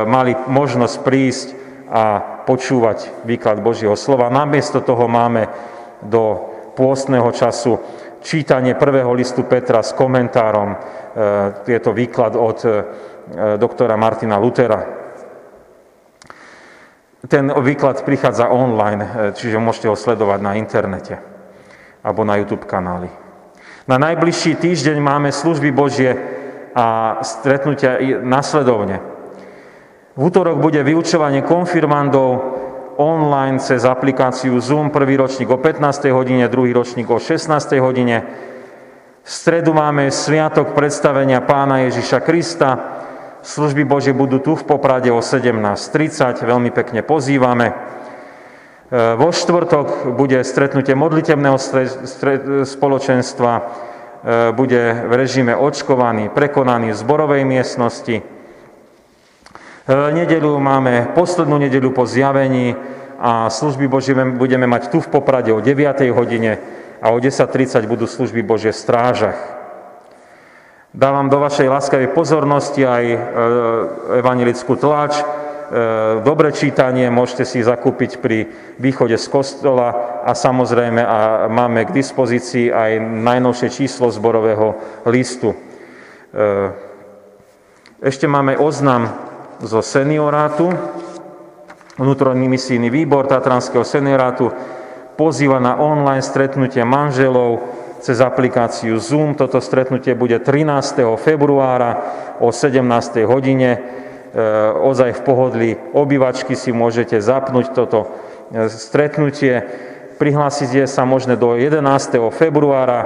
mali 0.06 0.38
možnosť 0.38 0.96
prísť 1.02 1.48
a 1.88 2.04
počúvať 2.44 3.24
výklad 3.24 3.64
Božieho 3.64 3.96
slova. 3.96 4.28
Namiesto 4.28 4.84
toho 4.84 5.08
máme 5.08 5.48
do 6.04 6.54
pôstneho 6.76 7.32
času 7.32 7.80
čítanie 8.22 8.76
prvého 8.76 9.10
listu 9.16 9.48
Petra 9.48 9.82
s 9.82 9.96
komentárom. 9.96 10.76
E, 10.76 10.78
je 11.66 11.80
to 11.80 11.96
výklad 11.96 12.36
od 12.36 12.60
e, 12.66 12.70
doktora 13.58 13.96
Martina 13.96 14.38
Lutera. 14.38 14.84
Ten 17.28 17.50
výklad 17.50 18.04
prichádza 18.04 18.52
online, 18.52 19.04
e, 19.04 19.10
čiže 19.34 19.58
môžete 19.58 19.88
ho 19.88 19.98
sledovať 19.98 20.40
na 20.44 20.54
internete 20.60 21.18
alebo 22.04 22.24
na 22.24 22.40
YouTube 22.40 22.70
kanály. 22.70 23.10
Na 23.88 23.96
najbližší 23.96 24.60
týždeň 24.60 25.00
máme 25.00 25.32
služby 25.32 25.72
Božie 25.72 26.12
a 26.76 27.18
stretnutia 27.24 28.00
nasledovne. 28.22 29.17
V 30.18 30.34
útorok 30.34 30.58
bude 30.58 30.82
vyučovanie 30.82 31.46
konfirmandov 31.46 32.42
online 32.98 33.62
cez 33.62 33.86
aplikáciu 33.86 34.58
Zoom, 34.58 34.90
prvý 34.90 35.14
ročník 35.14 35.46
o 35.46 35.62
15. 35.62 36.10
hodine, 36.10 36.50
druhý 36.50 36.74
ročník 36.74 37.06
o 37.06 37.22
16. 37.22 37.54
hodine. 37.78 38.26
V 39.22 39.30
stredu 39.30 39.78
máme 39.78 40.10
sviatok 40.10 40.74
predstavenia 40.74 41.46
pána 41.46 41.86
Ježiša 41.86 42.26
Krista, 42.26 42.70
Služby 43.46 43.86
Božie 43.86 44.18
budú 44.18 44.42
tu 44.42 44.58
v 44.58 44.66
Poprade 44.66 45.14
o 45.14 45.22
17.30, 45.22 46.42
veľmi 46.42 46.74
pekne 46.74 47.06
pozývame. 47.06 47.70
E, 47.70 47.74
vo 49.14 49.30
štvrtok 49.30 50.18
bude 50.18 50.42
stretnutie 50.42 50.98
modlitebného 50.98 51.62
spoločenstva, 52.66 53.54
e, 53.54 53.62
bude 54.58 54.82
v 55.06 55.14
režime 55.14 55.54
očkovaný, 55.54 56.34
prekonaný 56.34 56.98
v 56.98 57.00
zborovej 57.06 57.46
miestnosti. 57.46 58.37
E, 59.88 60.12
nedelu 60.12 60.52
máme 60.60 61.16
poslednú 61.16 61.56
nedelu 61.56 61.96
po 61.96 62.04
zjavení 62.04 62.76
a 63.24 63.48
služby 63.48 63.88
Božie 63.88 64.12
budeme 64.36 64.68
mať 64.68 64.92
tu 64.92 65.00
v 65.00 65.08
Poprade 65.08 65.56
o 65.56 65.64
9. 65.64 66.12
hodine 66.12 66.60
a 67.00 67.16
o 67.16 67.18
10.30 67.24 67.88
budú 67.88 68.04
služby 68.04 68.44
Božie 68.44 68.76
v 68.76 68.84
strážach. 68.84 69.40
Dávam 70.92 71.32
do 71.32 71.40
vašej 71.40 71.72
láskavej 71.72 72.12
pozornosti 72.12 72.84
aj 72.84 73.06
e, 73.08 73.18
evangelickú 74.20 74.76
tlač. 74.76 75.16
E, 75.16 75.26
dobre 76.20 76.52
čítanie 76.52 77.08
môžete 77.08 77.48
si 77.48 77.64
zakúpiť 77.64 78.20
pri 78.20 78.52
východe 78.84 79.16
z 79.16 79.28
kostola 79.32 80.20
a 80.28 80.36
samozrejme 80.36 81.00
a 81.00 81.48
máme 81.48 81.88
k 81.88 81.96
dispozícii 81.96 82.76
aj 82.76 82.92
najnovšie 83.24 83.72
číslo 83.72 84.12
zborového 84.12 84.76
listu. 85.08 85.56
Ešte 88.04 88.28
máme 88.28 88.60
oznam 88.60 89.27
zo 89.62 89.82
seniorátu. 89.82 90.70
Vnútorný 91.98 92.46
misijný 92.46 92.94
výbor 92.94 93.26
Tatranského 93.26 93.82
seniorátu 93.82 94.54
pozýva 95.18 95.58
na 95.58 95.82
online 95.82 96.22
stretnutie 96.22 96.86
manželov 96.86 97.66
cez 97.98 98.22
aplikáciu 98.22 99.02
Zoom. 99.02 99.34
Toto 99.34 99.58
stretnutie 99.58 100.14
bude 100.14 100.38
13. 100.38 101.02
februára 101.18 101.92
o 102.38 102.54
17. 102.54 102.86
hodine. 103.26 103.72
E, 103.74 103.80
ozaj 104.78 105.18
v 105.18 105.22
pohodlí 105.26 105.70
obývačky 105.98 106.54
si 106.54 106.70
môžete 106.70 107.18
zapnúť 107.18 107.74
toto 107.74 108.14
e, 108.54 108.70
stretnutie. 108.70 109.66
Prihlásiť 110.22 110.70
je 110.82 110.86
sa 110.86 111.02
možné 111.02 111.34
do 111.34 111.58
11. 111.58 111.82
februára 112.30 113.00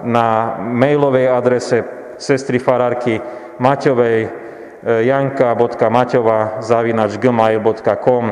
na 0.00 0.56
mailovej 0.64 1.28
adrese 1.28 1.84
sestry 2.16 2.56
farárky 2.56 3.20
Maťovej 3.60 4.39
janka.maťova 4.84 6.64
zavinač 6.64 7.20
gmail.com 7.20 8.24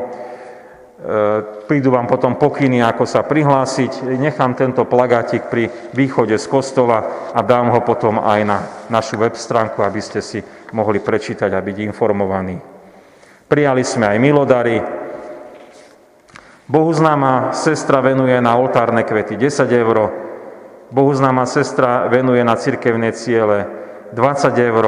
E, 0.99 1.43
prídu 1.71 1.95
vám 1.95 2.11
potom 2.11 2.35
pokyny, 2.35 2.83
ako 2.83 3.07
sa 3.07 3.23
prihlásiť. 3.23 4.19
Nechám 4.19 4.59
tento 4.59 4.83
plagátik 4.83 5.47
pri 5.47 5.71
východe 5.95 6.35
z 6.35 6.47
kostola 6.51 7.31
a 7.31 7.39
dám 7.39 7.71
ho 7.71 7.87
potom 7.87 8.19
aj 8.19 8.41
na 8.43 8.59
našu 8.91 9.15
web 9.15 9.39
stránku, 9.39 9.79
aby 9.87 10.03
ste 10.03 10.19
si 10.19 10.43
mohli 10.75 10.99
prečítať 10.99 11.55
a 11.55 11.63
byť 11.63 11.77
informovaní. 11.87 12.59
Prijali 13.47 13.87
sme 13.87 14.11
aj 14.11 14.19
milodary. 14.19 14.77
Bohuznáma 16.67 17.55
sestra 17.55 18.03
venuje 18.03 18.35
na 18.43 18.59
oltárne 18.59 19.07
kvety 19.07 19.39
10 19.39 19.71
eur. 19.71 19.97
Bohuznáma 20.91 21.47
sestra 21.47 22.11
venuje 22.11 22.43
na 22.43 22.59
cirkevné 22.59 23.15
ciele 23.15 23.71
20 24.19 24.51
eur. 24.67 24.85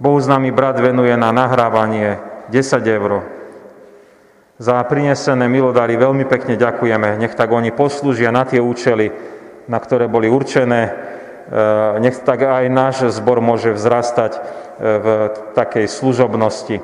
Bohuznámy 0.00 0.50
brat 0.50 0.80
venuje 0.80 1.12
na 1.16 1.28
nahrávanie 1.28 2.16
10 2.48 2.80
eur 2.88 3.40
za 4.60 4.76
prinesené 4.84 5.48
milodary 5.48 5.96
veľmi 5.96 6.28
pekne 6.28 6.60
ďakujeme. 6.60 7.16
Nech 7.16 7.32
tak 7.32 7.48
oni 7.48 7.72
poslúžia 7.72 8.28
na 8.28 8.44
tie 8.44 8.60
účely, 8.60 9.08
na 9.64 9.80
ktoré 9.80 10.04
boli 10.04 10.28
určené. 10.28 10.80
E, 10.84 10.92
nech 12.04 12.20
tak 12.20 12.44
aj 12.44 12.68
náš 12.68 13.08
zbor 13.08 13.40
môže 13.40 13.72
vzrastať 13.72 14.36
e, 14.36 14.40
v 15.00 15.32
takej 15.56 15.88
služobnosti. 15.88 16.76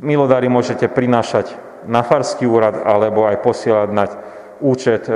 Milodary 0.00 0.48
môžete 0.48 0.88
prinášať 0.88 1.52
na 1.84 2.00
farský 2.00 2.48
úrad 2.48 2.80
alebo 2.80 3.28
aj 3.28 3.44
posielať 3.44 3.88
na 3.92 4.08
účet 4.64 5.04
e, 5.04 5.12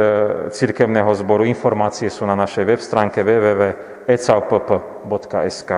cirkevného 0.53 1.16
zboru. 1.16 1.48
Informácie 1.48 2.12
sú 2.12 2.29
na 2.29 2.37
našej 2.37 2.68
web 2.68 2.81
stránke 2.85 3.24
www.ecaupp.sk. 3.24 5.72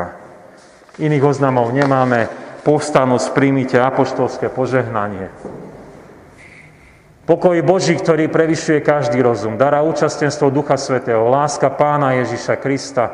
Iných 1.00 1.24
oznamov 1.24 1.72
nemáme 1.72 2.28
povstanosť, 2.60 3.32
príjmite 3.32 3.80
apoštolské 3.80 4.52
požehnanie. 4.52 5.32
Pokoj 7.24 7.56
Boží, 7.62 7.94
ktorý 7.94 8.26
prevyšuje 8.26 8.82
každý 8.82 9.22
rozum, 9.22 9.54
dará 9.54 9.86
účastenstvo 9.86 10.50
Ducha 10.50 10.74
Svetého, 10.76 11.30
láska 11.30 11.70
Pána 11.70 12.18
Ježiša 12.20 12.58
Krista, 12.58 13.04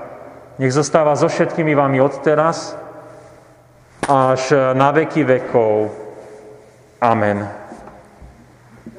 nech 0.57 0.73
zostáva 0.73 1.13
so 1.15 1.29
všetkými 1.29 1.77
vami 1.77 2.01
od 2.01 2.17
teraz 2.25 2.75
až 4.09 4.73
na 4.73 4.89
veky 4.91 5.23
vekov. 5.27 5.93
Amen. 6.99 7.66